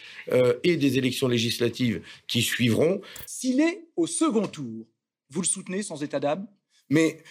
[0.62, 3.00] et des élections législatives qui suivront.
[3.26, 4.86] S'il est au second tour,
[5.30, 6.46] vous le soutenez sans état d'âme?
[6.90, 7.22] Mais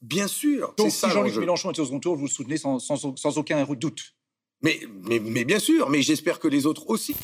[0.00, 0.74] bien sûr.
[0.76, 3.64] Donc si Jean-Luc Mélenchon est au second tour, vous le soutenez sans, sans, sans aucun
[3.64, 4.14] doute?
[4.62, 7.14] Mais, mais, mais, bien sûr, mais j'espère que les autres aussi.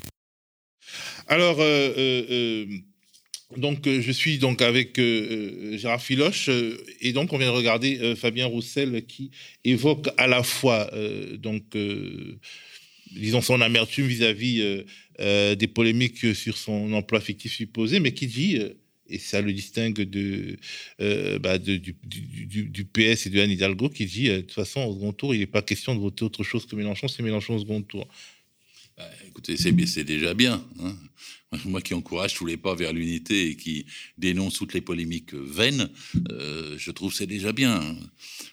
[1.27, 2.67] Alors, euh, euh, euh,
[3.57, 6.51] donc, je suis donc avec Gérard Filoche,
[7.01, 9.31] et donc on vient de regarder Fabien Roussel qui
[9.65, 10.91] évoque à la fois,
[11.39, 11.65] donc,
[13.11, 14.85] disons, son amertume vis-à-vis
[15.19, 18.61] des polémiques sur son emploi fictif supposé, mais qui dit
[19.09, 20.57] et ça le distingue de,
[21.39, 21.95] bah, du,
[22.93, 25.47] PS et de Anne Hidalgo, qui dit de toute façon, au second tour, il n'est
[25.47, 28.07] pas question de voter autre chose que Mélenchon, c'est Mélenchon au second tour.
[28.97, 30.65] Bah, écoutez, c'est déjà bien.
[30.81, 30.97] Hein.
[31.65, 33.87] moi qui encourage tous les pas vers l'unité et qui
[34.19, 35.89] dénonce toutes les polémiques vaines,
[36.31, 37.81] euh, je trouve c'est déjà bien.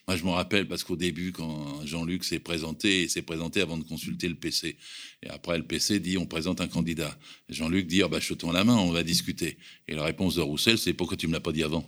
[0.08, 3.78] Moi, je me rappelle parce qu'au début, quand Jean-Luc s'est présenté, il s'est présenté avant
[3.78, 4.78] de consulter le PC.
[5.24, 7.18] Et après, le PC dit on présente un candidat.
[7.50, 9.58] Jean-Luc dit oh, bah, jetons la main, on va discuter.
[9.88, 11.86] Et la réponse de Roussel, c'est pourquoi tu me l'as pas dit avant?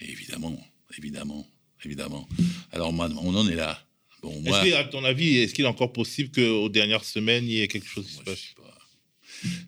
[0.00, 0.56] Et évidemment,
[0.96, 1.46] évidemment,
[1.84, 2.28] évidemment.
[2.70, 3.80] Alors, on en est là.
[4.22, 7.60] Bon, moi, à ton avis, est-ce qu'il est encore possible qu'aux dernières semaines, il y
[7.60, 8.54] ait quelque chose qui se passe?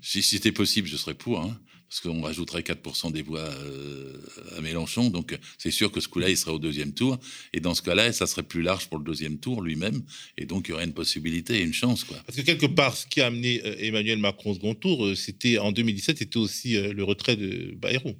[0.02, 1.58] Si c'était possible, je serais pour, hein,
[1.88, 4.20] parce qu'on rajouterait 4% des voix euh,
[4.56, 5.10] à Mélenchon.
[5.10, 7.18] Donc c'est sûr que ce coup-là, il serait au deuxième tour.
[7.52, 10.02] Et dans ce cas-là, ça serait plus large pour le deuxième tour lui-même.
[10.36, 12.04] Et donc il y aurait une possibilité et une chance.
[12.04, 12.16] Quoi.
[12.26, 15.14] Parce que quelque part, ce qui a amené euh, Emmanuel Macron au second tour, euh,
[15.14, 18.16] c'était en 2017, c'était aussi le retrait de Bayrou.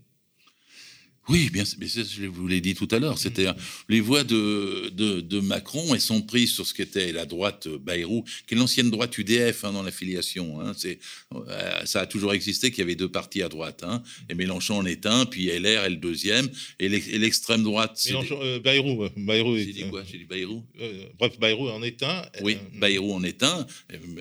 [1.29, 3.49] Oui, bien, mais je vous l'ai dit tout à l'heure, c'était
[3.89, 8.24] les voix de, de, Macron, elles sont prises sur ce qu'était la droite euh, Bayrou,
[8.47, 10.61] qui est l'ancienne droite UDF hein, dans l'affiliation.
[10.61, 10.99] Hein, c'est,
[11.35, 14.79] euh, ça a toujours existé qu'il y avait deux partis à droite, hein, et Mélenchon
[14.79, 16.49] en est un, puis LR est le deuxième,
[16.79, 18.01] et, l'extrême droite.
[18.07, 19.57] Mélenchon, euh, Bayrou, Bayrou.
[19.57, 20.64] J'ai dit quoi J'ai dit Bayrou?
[21.18, 22.24] bref, Bayrou en est un.
[22.43, 23.66] Oui, Bayrou en est un.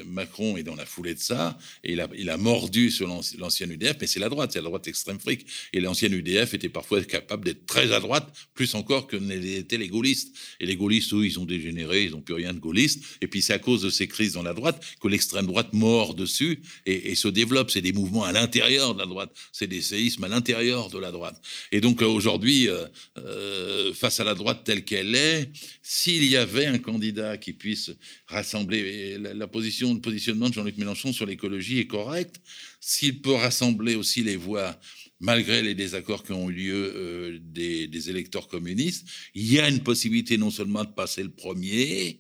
[0.08, 3.72] Macron est dans la foulée de ça, et il a, il a mordu sur l'ancienne
[3.72, 6.95] UDF, mais c'est la droite, c'est la droite extrême fric, et l'ancienne UDF était parfois
[7.04, 10.36] capable d'être très à droite, plus encore que n'étaient les gaullistes.
[10.60, 13.04] Et les gaullistes, eux, ils ont dégénéré, ils n'ont plus rien de gaulliste.
[13.22, 16.14] Et puis c'est à cause de ces crises dans la droite que l'extrême droite mord
[16.14, 17.72] dessus et, se développe.
[17.72, 21.12] C'est des mouvements à l'intérieur de la droite, c'est des séismes à l'intérieur de la
[21.12, 21.42] droite.
[21.72, 22.86] Et donc euh, aujourd'hui, euh,
[23.18, 25.50] euh, face à la droite telle qu'elle est,
[25.82, 27.92] s'il y avait un candidat qui puisse
[28.28, 32.36] rassembler la, la position, le positionnement de Jean-Luc Mélenchon sur l'écologie est correct,
[32.80, 34.78] s'il peut rassembler aussi les voix
[35.20, 39.82] malgré les désaccords qui ont eu lieu euh, des, électeurs communistes, il y a une
[39.82, 42.20] possibilité non seulement de passer le premier,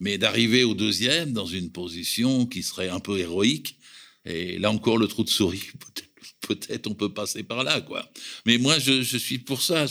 [0.00, 3.78] mais d'arriver au deuxième dans une position qui serait un peu héroïque.
[4.24, 5.68] Et là encore, le trou de souris,
[6.40, 8.10] peut-être on peut passer par là, quoi.
[8.46, 9.86] Mais moi, je, suis pour ça.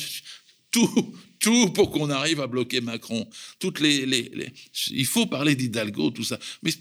[0.72, 3.28] tout, tout pour qu'on arrive à bloquer Macron.
[3.60, 4.28] Toutes les,
[4.92, 6.40] il faut parler d'Hidalgo, tout ça.
[6.62, 6.72] Mais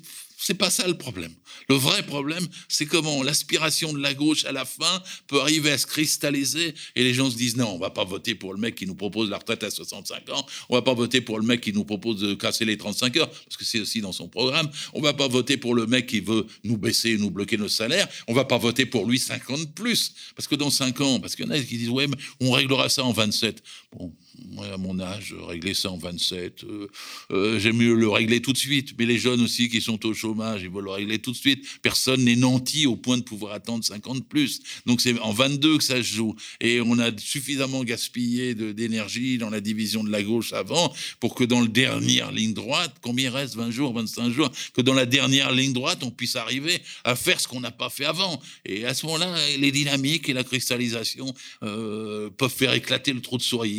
[0.42, 1.32] c'est pas ça le problème.
[1.68, 5.78] Le vrai problème, c'est comment l'aspiration de la gauche à la fin peut arriver à
[5.78, 8.74] se cristalliser et les gens se disent non, on va pas voter pour le mec
[8.74, 11.60] qui nous propose la retraite à 65 ans, on va pas voter pour le mec
[11.60, 14.68] qui nous propose de casser les 35 heures, parce que c'est aussi dans son programme,
[14.94, 18.08] on va pas voter pour le mec qui veut nous baisser, nous bloquer nos salaires,
[18.26, 21.44] on va pas voter pour lui 50 plus, parce que dans 5 ans, parce qu'il
[21.44, 23.62] y en a qui disent ouais, mais on réglera ça en 27.
[23.92, 24.12] Bon,
[24.50, 26.88] moi, à mon âge, régler ça en 27, euh,
[27.30, 28.94] euh, j'aime mieux le régler tout de suite.
[28.98, 31.66] Mais les jeunes aussi qui sont au chômage, ils veulent le régler tout de suite.
[31.82, 34.60] Personne n'est nanti au point de pouvoir attendre 50 plus.
[34.86, 36.34] Donc c'est en 22 que ça se joue.
[36.60, 41.44] Et on a suffisamment gaspillé d'énergie dans la division de la gauche avant pour que
[41.44, 43.56] dans la dernière ligne droite, combien reste?
[43.56, 47.40] 20 jours, 25 jours, que dans la dernière ligne droite, on puisse arriver à faire
[47.40, 48.40] ce qu'on n'a pas fait avant.
[48.64, 53.36] Et à ce moment-là, les dynamiques et la cristallisation euh, peuvent faire éclater le trou
[53.36, 53.72] de souris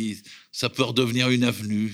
[0.54, 1.92] ça peut redevenir une avenue.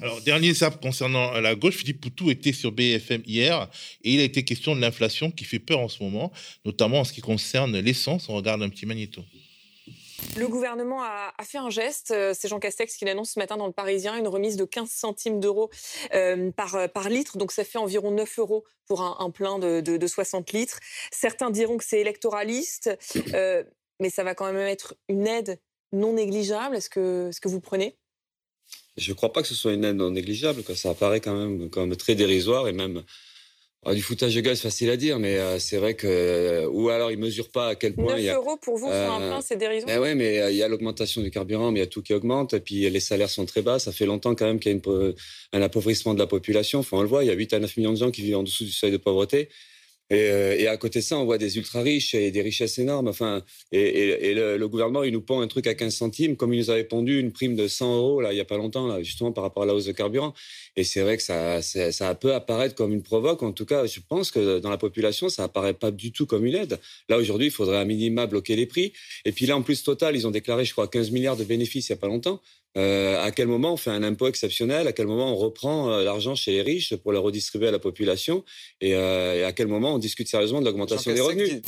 [0.00, 3.68] Alors, dernier sap concernant la gauche, Philippe Poutou était sur BFM hier
[4.02, 6.32] et il a été question de l'inflation qui fait peur en ce moment,
[6.64, 8.30] notamment en ce qui concerne l'essence.
[8.30, 9.22] On regarde un petit magnéto.
[10.38, 12.10] Le gouvernement a, fait un geste.
[12.10, 14.88] Euh, c'est Jean Castex qui l'annonce ce matin dans le Parisien, une remise de 15
[14.88, 15.68] centimes d'euros
[16.14, 17.36] euh, par, par litre.
[17.36, 20.80] Donc ça fait environ 9 euros pour un, plein de, 60 litres.
[21.12, 22.90] Certains diront que c'est électoraliste,
[23.34, 23.62] euh,
[24.00, 25.60] mais ça va quand même être une aide
[25.92, 26.76] non négligeable?
[26.76, 27.96] Est-ce que, ce que vous prenez?
[28.96, 30.62] Je ne crois pas que ce soit une aide non négligeable.
[30.74, 33.02] Ça apparaît quand même comme très dérisoire et même
[33.86, 36.66] ah, du foutage de gaz, facile à dire, mais euh, c'est vrai que.
[36.66, 38.12] ou alors, ils ne mesurent pas à quel point.
[38.12, 39.86] 9 il y a, euros pour vous, sur un euh, plein, c'est dérisoire?
[39.96, 42.02] ben Oui, mais euh, il y a l'augmentation du carburant, mais il y a tout
[42.02, 42.52] qui augmente.
[42.52, 43.78] Et puis, les salaires sont très bas.
[43.78, 45.12] Ça fait longtemps quand même qu'il y a
[45.54, 46.80] un appauvrissement de la population.
[46.80, 48.36] Enfin, on le voit, il y a 8 à 9 millions de gens qui vivent
[48.36, 49.48] en dessous du seuil de pauvreté.
[50.12, 53.08] Euh, et, à côté de ça, on voit des ultra riches et des richesses énormes.
[53.08, 53.42] Enfin,
[53.72, 56.84] et, le, gouvernement, il nous pond un truc à 15 centimes, comme il nous avait
[56.84, 59.44] pondu une prime de 100 euros là, il y a pas longtemps, là, justement par
[59.44, 60.34] rapport à la hausse de carburant.
[60.76, 63.42] Et c'est vrai que ça, ça, peut apparaître comme une provoque.
[63.42, 66.46] En tout cas, je pense que dans la population, ça apparaît pas du tout comme
[66.46, 66.78] une aide.
[67.08, 68.92] Là, aujourd'hui, il faudrait à minima bloquer les prix.
[69.24, 71.88] Et puis là, en plus, Total, ils ont déclaré, je crois, 15 milliards de bénéfices
[71.88, 72.40] il y a pas longtemps.
[72.76, 74.86] Euh, à quel moment on fait un impôt exceptionnel?
[74.86, 77.78] À quel moment on reprend euh, l'argent chez les riches pour le redistribuer à la
[77.78, 78.44] population?
[78.80, 81.62] Et, euh, et, à quel moment on discute sérieusement de l'augmentation des revenus?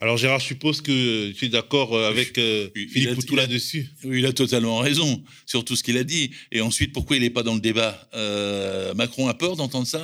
[0.00, 3.90] Alors Gérard, je suppose que tu es d'accord euh, avec euh, Philippe Poutou là-dessus.
[4.04, 6.30] Oui, il a totalement raison sur tout ce qu'il a dit.
[6.52, 8.08] Et ensuite, pourquoi il n'est pas dans le débat?
[8.14, 10.00] Euh, Macron a peur d'entendre ça,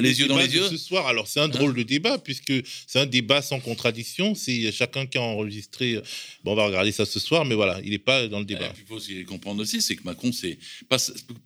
[0.00, 0.68] les yeux dans les yeux?
[0.68, 1.48] Ce soir, alors c'est un hein?
[1.48, 2.52] drôle de débat puisque
[2.86, 4.34] c'est un débat sans contradiction.
[4.34, 5.98] C'est chacun qui a enregistré.
[6.44, 8.70] Bon, on va regarder ça ce soir, mais voilà, il n'est pas dans le débat.
[8.78, 10.58] il faut comprendre aussi, c'est que Macron, c'est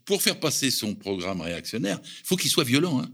[0.05, 3.01] pour faire passer son programme réactionnaire, il faut qu'il soit violent.
[3.01, 3.11] Hein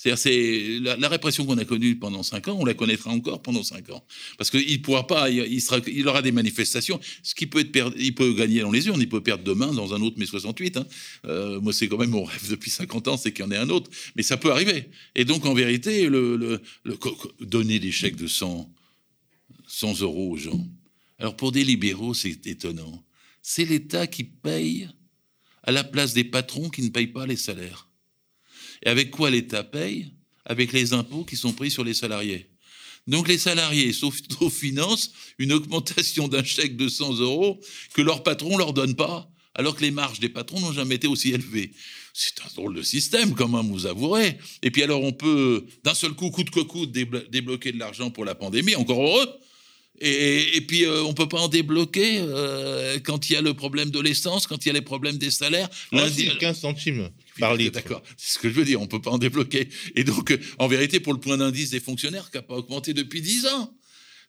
[0.00, 3.62] C'est-à-dire, c'est la, répression qu'on a connue pendant cinq ans, on la connaîtra encore pendant
[3.62, 4.02] cinq ans.
[4.38, 6.98] Parce qu'il pourra pas, il, aura des manifestations.
[7.22, 9.92] Ce qui peut être il peut gagner dans les urnes, il peut perdre demain dans
[9.92, 10.78] un autre mai 68.
[10.78, 10.86] Hein.
[11.26, 13.58] Euh, moi, c'est quand même mon rêve depuis 50 ans, c'est qu'il y en ait
[13.58, 13.90] un autre.
[14.16, 14.88] Mais ça peut arriver.
[15.16, 16.62] Et donc, en vérité, le,
[17.42, 18.72] donner des chèques de 100,
[19.66, 20.66] 100 euros aux gens.
[21.18, 23.04] Alors, pour des libéraux, c'est étonnant.
[23.42, 24.88] C'est l'État qui paye
[25.62, 27.89] à la place des patrons qui ne payent pas les salaires.
[28.84, 30.12] Et avec quoi l'État paye?
[30.44, 32.50] Avec les impôts qui sont pris sur les salariés.
[33.06, 33.92] Donc les salariés
[34.50, 37.60] financent une augmentation d'un chèque de 100 euros
[37.94, 41.06] que leur patron leur donne pas, alors que les marges des patrons n'ont jamais été
[41.06, 41.72] aussi élevées.
[42.12, 44.38] C'est un drôle de système, quand même, vous avouerez.
[44.62, 48.24] Et puis alors on peut, d'un seul coup, que coûte, déblo- débloquer de l'argent pour
[48.24, 49.28] la pandémie, encore heureux.
[50.00, 53.52] Et, et puis, euh, on peut pas en débloquer euh, quand il y a le
[53.54, 55.68] problème de l'essence, quand il y a les problèmes des salaires.
[55.92, 57.72] Ah, Lundi- si, 15 centimes par litre.
[57.72, 59.68] D'accord, c'est ce que je veux dire, on peut pas en débloquer.
[59.96, 62.94] Et donc, euh, en vérité, pour le point d'indice des fonctionnaires qui n'a pas augmenté
[62.94, 63.74] depuis 10 ans.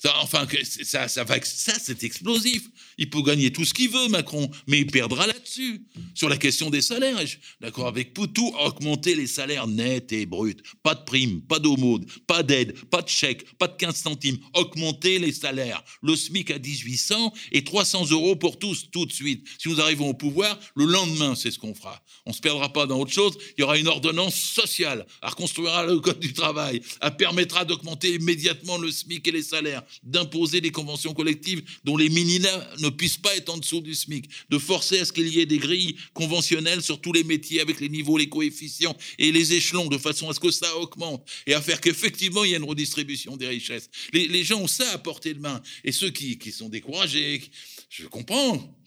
[0.02, 2.64] Ça, enfin, ça, ça, va, ça c'est explosif.
[2.98, 5.86] Il peut gagner tout ce qu'il veut, Macron, mais il perdra là-dessus.
[6.16, 7.20] Sur la question des salaires,
[7.60, 10.58] d'accord avec Poutou, augmenter les salaires nets et bruts.
[10.82, 14.40] Pas de primes, pas d'aumône, pas d'aide, pas de chèque, pas de 15 centimes.
[14.56, 15.84] Augmenter les salaires.
[16.02, 19.48] Le SMIC à 1800 et 300 euros pour tous, tout de suite.
[19.60, 22.02] Si nous arrivons au pouvoir, le lendemain, c'est ce qu'on fera.
[22.26, 23.38] On se perdra pas dans autre chose.
[23.56, 25.06] Il y aura une ordonnance sociale.
[25.22, 26.82] Elle reconstruira le code du travail.
[27.02, 32.10] Elle permettra d'augmenter immédiatement le SMIC et les salaires, d'imposer des conventions collectives dont les
[32.10, 35.40] minima ne puissent pas être en dessous du SMIC, de forcer à ce qu'il y
[35.40, 39.54] ait des grilles conventionnelles sur tous les métiers avec les niveaux, les coefficients et les
[39.54, 42.58] échelons de façon à ce que ça augmente et à faire qu'effectivement il y ait
[42.58, 43.90] une redistribution des richesses.
[44.14, 45.62] Les, gens ont ça à portée de main.
[45.84, 47.42] Et ceux qui, qui sont découragés,
[47.90, 48.81] je comprends.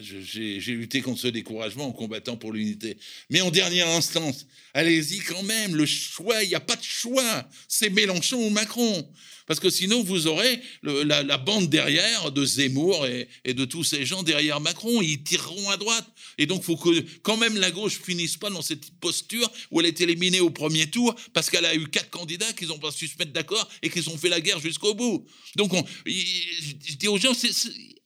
[0.00, 2.96] Je- J'ai lutté contre ce découragement en combattant pour l'unité.
[3.30, 7.48] Mais en dernière instance, allez-y quand même, le choix, il n'y a pas de choix.
[7.68, 9.08] C'est Mélenchon ou Macron.
[9.46, 14.24] Parce que sinon, vous aurez la, bande derrière de Zemmour et, de tous ces gens
[14.24, 15.00] derrière Macron.
[15.02, 16.06] Ils tireront à droite.
[16.38, 19.80] Et donc, il faut que quand même la gauche finisse pas dans cette posture où
[19.80, 22.90] elle est éliminée au premier tour parce qu'elle a eu quatre candidats qu'ils n'ont pas
[22.90, 25.24] su se mettre d'accord et qu'ils ont fait la guerre jusqu'au bout.
[25.54, 25.72] Donc,
[26.04, 27.32] je dis aux gens,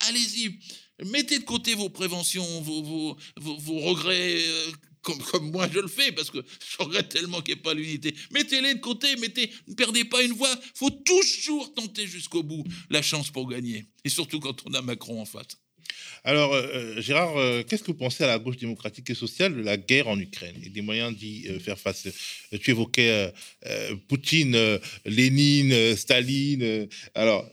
[0.00, 0.58] allez-y.
[1.07, 3.16] Mettez de côté vos préventions, vos, vos,
[3.59, 4.70] vos- regrets, euh,
[5.03, 7.74] comme, comme moi je le fais, parce que je regrette tellement qu'il n'y ait pas
[7.74, 8.14] l'unité.
[8.32, 10.55] Mettez-les de côté, mettez, ne perdez pas une voix.
[10.74, 13.86] faut toujours tenter jusqu'au bout la chance pour gagner.
[14.05, 15.57] Et surtout quand on a Macron en face.
[16.22, 17.34] Alors, euh, euh, Gérard,
[17.66, 20.57] qu'est-ce que vous pensez à la gauche démocratique et sociale de la guerre en Ukraine
[20.62, 22.07] et des moyens d'y faire face?
[22.61, 23.32] Tu évoquais
[24.07, 26.88] Poutine, Lénine, Staline.
[27.14, 27.51] alors,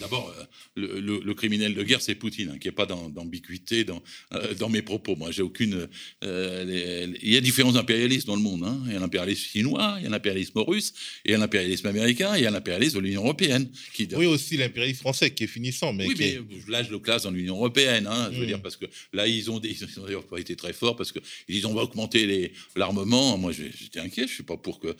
[0.00, 0.44] D'abord, euh,
[0.76, 4.02] le, le- le criminel de guerre, c'est Poutine, hein, qui n'est pas dans- d'ambiguïté dans,
[4.34, 5.16] euh, dans mes propos.
[5.16, 5.88] Moi, j'ai aucune.
[6.24, 8.62] euh, les- les- il y a différents impérialismes dans le monde.
[8.64, 8.80] hein.
[8.86, 10.92] Il y a l'impérialisme chinois, il y a l'impérialisme russe,
[11.24, 13.68] il y a l'impérialisme américain, il y a l'impérialisme de l'Union européenne.
[13.94, 16.90] Qui, oui, aussi l'impérialisme français qui est finissant, mais oui, qui est- mais là, je
[16.90, 18.06] le classe dans l'Union européenne.
[18.06, 18.48] hein, je veux Mm.
[18.48, 21.74] dire, parce que là, ils ont, d'ailleurs pas été très forts parce qu'ils disent on
[21.74, 23.36] va augmenter l'armement.
[23.38, 24.26] Moi, j'étais inquiet.
[24.26, 24.94] Je suis pas pour qu'il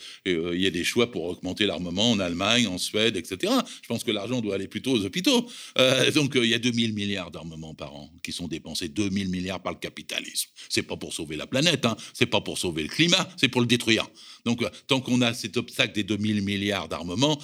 [0.54, 3.52] y ait des choix pour augmenter l'armement en Allemagne, en Suède, etc.
[3.82, 5.48] Je pense que l'argent doit aller plutôt aux hôpitaux.
[5.78, 8.88] Euh, donc, euh, il y a 2000 milliards d'armements par an qui sont dépensés.
[8.88, 10.50] 2000 milliards par le capitalisme.
[10.68, 11.84] C'est pas pour sauver la planète.
[11.84, 13.28] Hein, c'est pas pour sauver le climat.
[13.36, 14.06] C'est pour le détruire.
[14.44, 17.38] Donc, euh, tant qu'on a cet obstacle des 2000 milliards d'armements,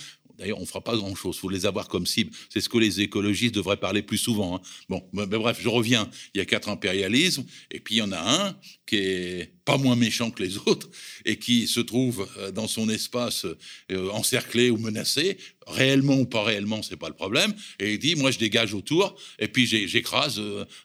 [0.56, 1.36] On ne fera pas grand-chose.
[1.36, 2.30] Il faut les avoir comme cible.
[2.48, 4.56] C'est ce que les écologistes devraient parler plus souvent.
[4.56, 4.60] hein.
[4.88, 6.10] Bon, mais, bref, je reviens.
[6.34, 9.78] Il y a quatre impérialismes, et puis il y en a un qui est pas
[9.78, 10.90] moins méchant que les autres,
[11.24, 13.46] et qui se trouve euh, dans son espace
[13.90, 17.54] euh, encerclé ou menacé, réellement ou pas réellement, c'est pas le problème.
[17.78, 20.40] Et il dit, moi, je dégage autour, et puis j'écrase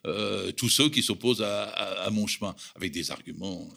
[0.06, 3.68] euh, tous ceux qui s'opposent à mon chemin, avec des arguments.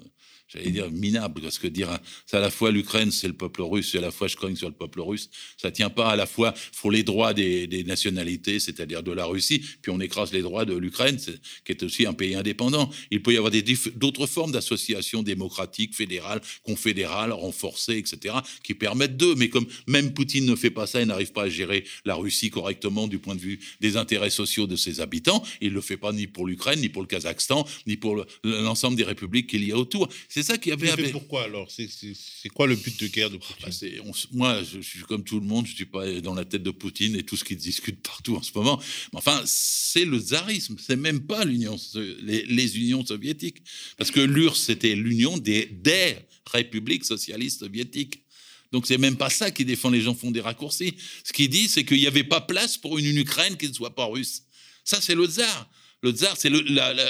[0.53, 3.94] J'allais dire minable, parce que dire c'est à la fois l'Ukraine, c'est le peuple russe,
[3.94, 6.26] et à la fois je cogne sur le peuple russe, ça tient pas à la
[6.26, 10.64] fois faut les droits des, nationalités, c'est-à-dire de la Russie, puis on écrase les droits
[10.64, 11.18] de l'Ukraine,
[11.64, 12.90] qui est aussi un pays indépendant.
[13.11, 13.53] Il peut y avoir
[13.96, 19.34] d'autres formes d'associations démocratiques, fédérales, confédérales, renforcées, etc., qui permettent d'eux.
[19.34, 22.51] Mais comme même Poutine ne fait pas ça, il n'arrive pas à gérer la Russie
[22.51, 26.12] correctement du point de vue des intérêts sociaux de ses habitants, il le fait pas
[26.12, 29.72] ni pour l'Ukraine, ni pour le Kazakhstan, ni pour le- l'ensemble des républiques qu'il y
[29.72, 30.09] a autour.
[30.43, 30.95] Ça qui avait.
[30.97, 31.70] Mais pourquoi alors?
[31.70, 33.57] C'est- C'est c'est quoi le but de guerre de Poutine?
[33.66, 36.20] Bah, c'est- on moi, je, je suis comme tout le monde, je ne suis pas
[36.20, 38.78] dans la tête de Poutine et tout ce qui discute partout en ce moment.
[39.12, 43.59] Mais enfin, c'est le tsarisme, c'est même pas l'Union, so- les, les unions soviétiques.
[43.97, 46.16] Parce que l'URSS, c'était l'union des, des
[46.47, 48.24] républiques socialistes soviétiques.
[48.72, 50.95] Donc c'est même pas ça qui défend, les gens font des raccourcis.
[51.24, 53.95] Ce qu'il dit, c'est qu'il n'y avait pas place pour une Ukraine qui ne soit
[53.97, 54.43] pas russe.
[54.84, 55.68] Ça, c'est le tsar.
[56.03, 56.64] Le tsar, c'est le-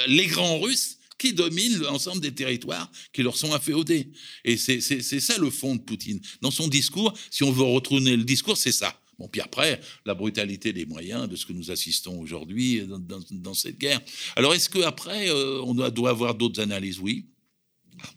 [0.07, 4.09] les grands Russes qui dominent l'ensemble des territoires qui leur sont inféodés.
[4.43, 6.19] Et c'est ça le fond de Poutine.
[6.41, 8.99] Dans son discours, si on veut retourner le discours, c'est ça.
[9.19, 12.81] Bon, puis après, la brutalité des moyens de ce que nous assistons aujourd'hui
[13.29, 14.01] dans, cette guerre.
[14.35, 16.99] Alors, est-ce qu'après, euh, on doit avoir d'autres analyses?
[16.99, 17.27] Oui.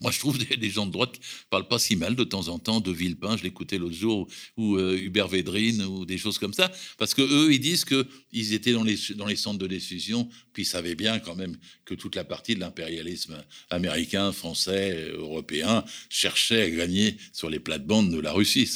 [0.01, 1.19] Moi, je trouve des, gens de droite qui
[1.49, 3.37] parlent pas si mal de temps en temps de Villepin.
[3.37, 6.71] Je l'écoutais l'autre jour, ou euh, Hubert Védrine, ou des choses comme ça.
[6.97, 10.63] Parce que eux, ils disent qu'ils étaient dans les, dans les centres de décision, puis
[10.63, 16.61] ils savaient bien quand même que toute la partie de l'impérialisme américain, français, européen cherchait
[16.61, 18.69] à gagner sur les plates-bandes de la Russie.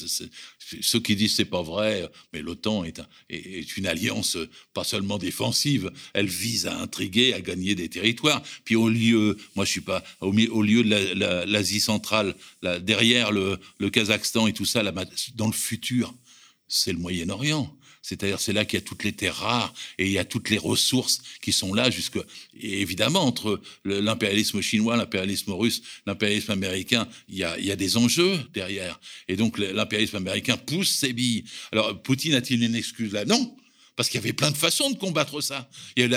[0.81, 4.37] ceux qui disent c'est pas vrai, mais l'OTAN est, une alliance
[4.73, 8.43] pas seulement défensive, elle vise à intriguer, à gagner des territoires.
[8.65, 12.35] Puis au lieu, moi je suis pas au, lieu de l'Asie centrale,
[12.81, 13.59] derrière le,
[13.89, 14.83] Kazakhstan et tout ça,
[15.35, 16.13] dans le futur,
[16.67, 17.75] c'est le Moyen-Orient.
[18.01, 20.49] C'est-à-dire, c'est là qu'il y a toutes les terres rares et il y a toutes
[20.49, 22.17] les ressources qui sont là jusque.
[22.59, 27.97] Évidemment, entre l'impérialisme chinois, l'impérialisme russe, l'impérialisme américain, il y, a, il y a des
[27.97, 28.99] enjeux derrière.
[29.27, 31.43] Et donc, l'impérialisme américain pousse ses billes.
[31.71, 33.25] Alors, Poutine a-t-il une excuse là?
[33.25, 33.55] Non
[33.99, 35.69] parce qu'il y avait plein de façons de combattre ça.
[35.97, 36.13] Il,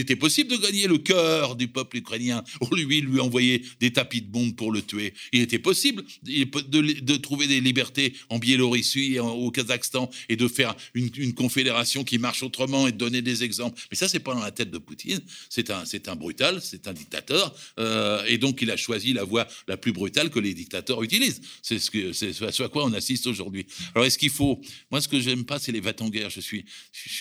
[0.00, 2.42] était possible de gagner le cœur du peuple ukrainien.
[2.60, 5.14] Au lui, lui envoyer des tapis de bombes pour le tuer.
[5.32, 10.74] Il était possible de, trouver des libertés en Biélorussie et au Kazakhstan et de faire
[10.94, 13.80] une, confédération qui marche autrement et de donner des exemples.
[13.92, 15.20] Mais ça, c'est pas dans la tête de Poutine.
[15.48, 17.54] C'est un, un brutal, c'est un dictateur.
[17.78, 21.40] Euh, et donc, il a choisi la voie la plus brutale que les dictateurs utilisent.
[21.62, 23.66] C'est ce, à quoi on assiste aujourd'hui.
[23.94, 24.60] Alors, est-ce qu'il faut.
[24.90, 26.64] Moi, ce que j'aime pas, c'est les va en guerre je suis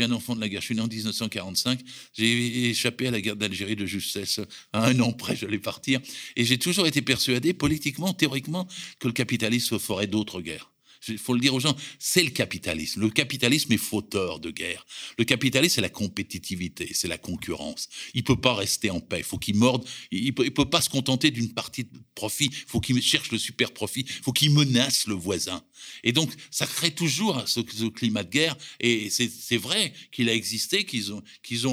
[0.04, 0.62] un enfant de la guerre.
[0.62, 1.80] Je suis né en 1945.
[2.14, 4.40] J'ai échappé à la guerre d'Algérie de justesse.
[4.74, 6.00] À un an près, j'allais partir.
[6.36, 8.68] Et j'ai toujours été persuadé, politiquement, théoriquement,
[9.00, 10.72] que le capitalisme ferait d'autres guerres.
[11.08, 13.02] Il faut le dire aux gens, c'est le capitalisme.
[13.02, 14.86] Le capitalisme est fauteur de guerre.
[15.18, 17.90] Le capitalisme, c'est la compétitivité, c'est la concurrence.
[18.14, 19.20] Il peut pas rester en paix.
[19.20, 19.88] Il faut qu'il morde.
[20.12, 22.50] Il peut, peut pas se contenter d'une partie de profit.
[22.52, 24.02] Il faut qu'il cherche le super profit.
[24.08, 25.64] Il faut qu'il menace le voisin.
[26.04, 28.58] Et donc, ça crée toujours ce, climat de guerre.
[28.80, 31.24] Et c'est vrai qu'il a existé, qu'ils ont,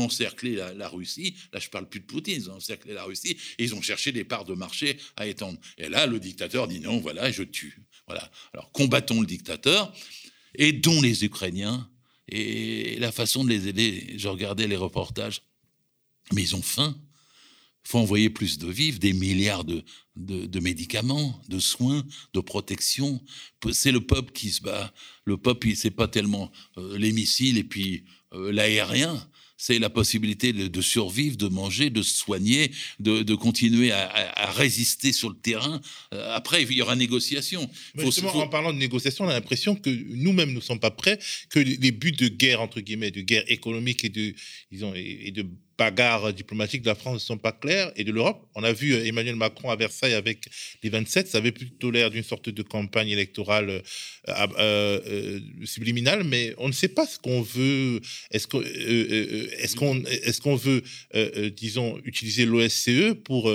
[0.04, 1.34] encerclé la, Russie.
[1.52, 2.36] Là, je parle plus de Poutine.
[2.36, 5.58] Ils ont encerclé la Russie ils ont cherché des parts de marché à étendre.
[5.78, 7.82] Et là, le dictateur dit non, voilà, je tue.
[8.06, 8.30] Voilà.
[8.52, 9.92] Alors combattons le dictateur,
[10.54, 11.88] aidons les Ukrainiens.
[12.28, 15.42] Et la façon de les aider, je regardais les reportages,
[16.32, 16.96] mais ils ont faim.
[17.84, 19.84] Il faut envoyer plus de vivres, des milliards de,
[20.16, 23.22] de, médicaments, de soins, de protection.
[23.70, 24.92] C'est le peuple qui se bat.
[25.24, 29.24] Le peuple, c'est pas tellement euh, les missiles et puis euh, l'aérien
[29.56, 35.28] c'est la possibilité de, survivre, de manger, de se soigner, de, continuer à, résister sur
[35.28, 35.80] le terrain.
[36.14, 37.68] Euh, après, il y aura négociation.
[37.96, 41.18] justement, en parlant de négociation, on a l'impression que nous-mêmes ne sommes pas prêts,
[41.50, 44.34] que les buts de guerre, entre guillemets, de guerre économique et de,
[44.70, 45.46] disons, et de
[45.78, 48.46] bagarres diplomatiques de la France ne sont pas claires et de l'Europe.
[48.54, 50.46] On a vu euh, Emmanuel Macron à Versailles avec
[50.82, 53.82] les 27, ça avait plutôt l'air d'une sorte de campagne électorale
[54.28, 58.00] euh, euh, subliminale, mais on ne sait pas ce qu'on veut.
[58.30, 58.46] Est-ce
[60.40, 60.82] qu'on veut,
[61.50, 63.50] disons, utiliser l'OSCE pour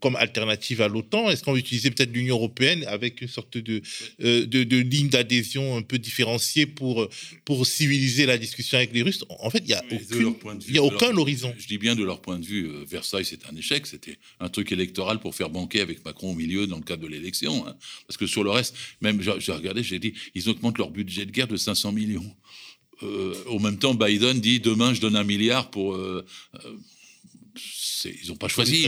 [0.00, 1.30] comme alternative à l'OTAN?
[1.30, 3.82] Est-ce qu'on veut utiliser peut-être l'Union européenne avec une sorte de,
[4.18, 7.08] de, de, ligne d'adhésion un peu différenciée pour,
[7.44, 9.24] pour civiliser la discussion avec les Russes?
[9.28, 10.34] En fait, il n'y a, aucune,
[10.68, 13.24] il y a aucun horizon je dis bien de leur point de vue, euh, Versailles,
[13.24, 13.86] c'est un échec.
[13.86, 17.08] C'était un truc électoral pour faire banquer avec Macron au milieu dans le cadre de
[17.08, 17.66] l'élection.
[17.66, 17.76] Hein.
[18.06, 21.30] Parce que sur le reste, même j'ai regardé, j'ai dit, ils augmentent leur budget de
[21.30, 22.36] guerre de 500 millions.
[23.02, 25.94] Euh, au même temps, Biden dit demain je donne un milliard pour.
[25.94, 26.24] Euh,
[28.04, 28.86] ils n'ont pas choisi.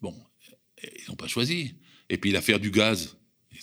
[0.00, 0.14] Bon,
[0.82, 1.74] ils n'ont pas choisi.
[2.08, 3.16] Et puis l'affaire du gaz.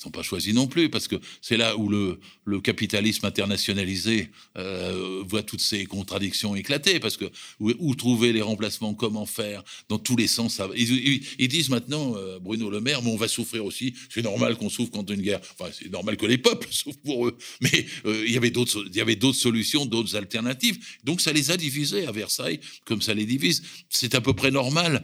[0.03, 2.19] Ils n'ont pas choisi non plus, parce que c'est là où le,
[2.61, 7.25] capitalisme internationalisé euh, voit toutes ces contradictions éclater, parce que
[7.59, 10.61] où, trouver les remplacements, comment faire, dans tous les sens.
[10.75, 14.69] ils, disent maintenant, euh, Bruno Le Maire, mais on va souffrir aussi, c'est normal qu'on
[14.69, 15.41] souffre quand une guerre,
[15.71, 19.85] c'est normal que les peuples souffrent pour eux, mais euh, il y avait d'autres solutions,
[19.85, 20.77] d'autres alternatives.
[21.03, 23.63] Donc ça les a divisés à Versailles, comme ça les divise.
[23.89, 25.03] C'est à peu près normal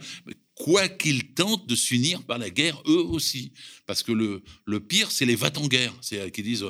[0.64, 3.52] quoi qu'ils tentent de s'unir par la guerre, eux aussi.
[3.86, 6.64] Parce que le, le pire, c'est les va en guerre C'est qui disent,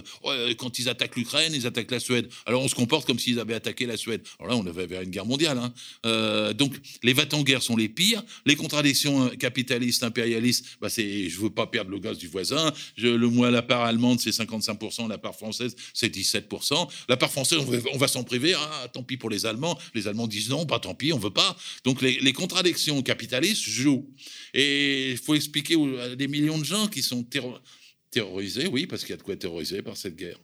[0.57, 2.30] quand ils attaquent l'Ukraine, ils attaquent la Suède.
[2.47, 4.22] Alors on se comporte comme s'ils avaient attaqué la Suède.
[4.38, 5.59] Alors là, on avait vers une guerre mondiale.
[5.59, 5.72] Hein.
[6.07, 8.22] Euh, donc les va en guerre sont les pires.
[8.47, 12.72] Les contradictions capitalistes, impérialistes, bah, c'est je veux pas perdre le gaz du voisin.
[12.97, 16.88] Le mois, la part allemande, c'est 55%, la part française, c'est 17%.
[17.09, 17.59] La part française,
[17.93, 18.55] on va, s'en priver.
[18.57, 19.78] Ah, tant pis pour les Allemands.
[19.95, 21.57] Les Allemands disent non, bah tant pis, on veut pas.
[21.84, 23.64] Donc les contradictions capitalistes
[24.55, 27.26] et il faut expliquer à des millions de gens qui sont
[28.11, 30.41] terrorisés, oui, parce qu'il y a de quoi terroriser par cette guerre.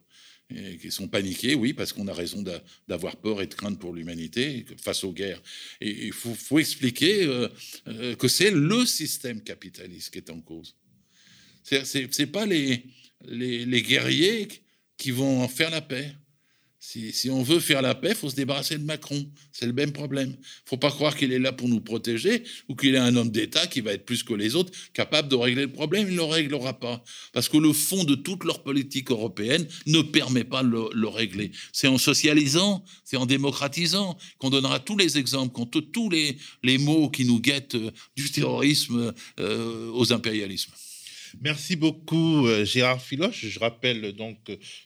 [0.81, 2.45] qui sont paniqués, oui, parce qu'on a raison
[2.87, 5.43] d'avoir peur et de crainte pour l'humanité face aux guerres.
[5.81, 7.49] Et il faut, expliquer euh,
[7.89, 10.77] euh, que c'est le système capitaliste qui est en cause.
[11.65, 12.85] Ce n'est pas les,
[13.25, 14.47] les, les guerriers
[14.97, 16.13] qui vont faire la paix.
[16.89, 19.27] Si, on veut faire la paix, il faut se débarrasser de Macron.
[19.51, 20.37] C'est le même problème.
[20.39, 23.31] Il faut pas croire qu'il est là pour nous protéger ou qu'il est un homme
[23.31, 26.07] d'État qui va être plus que les autres, capable de régler le problème.
[26.07, 27.03] Il ne le réglera pas.
[27.33, 31.51] Parce que le fond de toute leur politique européenne ne permet pas de le, régler.
[31.73, 36.79] C'est en socialisant, c'est en démocratisant qu'on donnera tous les exemples contre tous les, les
[36.79, 40.73] mots qui nous guettent euh, du terrorisme euh, aux impérialismes.
[41.43, 43.47] Merci beaucoup, euh, Gérard Filoche.
[43.47, 44.39] Je rappelle donc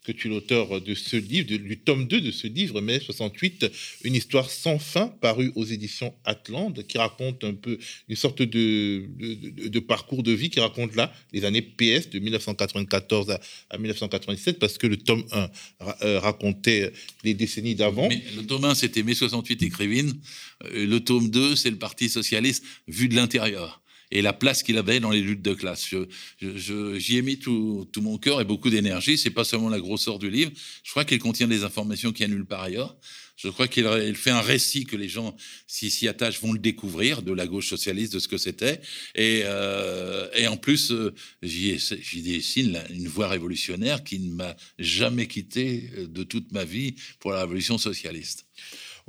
[0.04, 3.70] que tu es l'auteur de ce livre, du tome 2 de ce livre, mai 68,
[4.04, 7.78] Une histoire sans fin, paru aux éditions Atlante, qui raconte un peu
[8.08, 13.38] une sorte de, parcours de vie, qui raconte là les années PS de 1994
[13.70, 15.50] à, 1997, parce que le tome 1
[16.02, 16.92] euh, racontait
[17.24, 18.08] les décennies d'avant.
[18.08, 20.12] Le tome 1, c'était mai 68 écrivine.
[20.64, 23.79] Euh, le tome 2, c'est le Parti socialiste vu de l'intérieur
[24.10, 25.88] et la place qu'il avait dans les luttes de classe.
[26.40, 29.18] J'y ai mis tout, mon cœur et beaucoup d'énergie.
[29.18, 30.50] C'est pas seulement la grosseur du livre.
[30.82, 32.96] Je crois qu'il contient des informations qu'il y a nulle part ailleurs.
[33.42, 35.34] Je crois qu'il fait un récit que les gens,
[35.66, 38.82] s'ils s'y attachent, vont le découvrir de la gauche socialiste, de ce que c'était.
[39.14, 41.78] Et, euh, en plus, euh, j'y
[42.22, 47.32] dessine une voie révolutionnaire qui ne m'a jamais quitté euh, de toute ma vie pour
[47.32, 48.44] la révolution socialiste.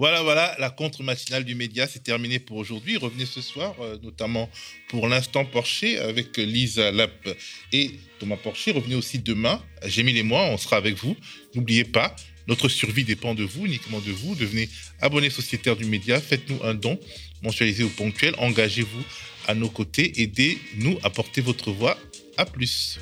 [0.01, 2.97] Voilà, voilà, la contre-matinale du média, c'est terminé pour aujourd'hui.
[2.97, 4.49] Revenez ce soir, euh, notamment
[4.89, 7.29] pour l'instant Porcher avec Lisa Lapp
[7.71, 8.71] et Thomas Porcher.
[8.71, 11.15] Revenez aussi demain, Jémile et moi, on sera avec vous.
[11.53, 12.15] N'oubliez pas,
[12.47, 14.33] notre survie dépend de vous, uniquement de vous.
[14.33, 14.69] Devenez
[15.01, 16.99] abonné sociétaire du média, faites-nous un don,
[17.43, 19.03] mensualisé ou ponctuel, engagez-vous
[19.47, 21.95] à nos côtés, aidez-nous à porter votre voix.
[22.37, 22.97] À plus.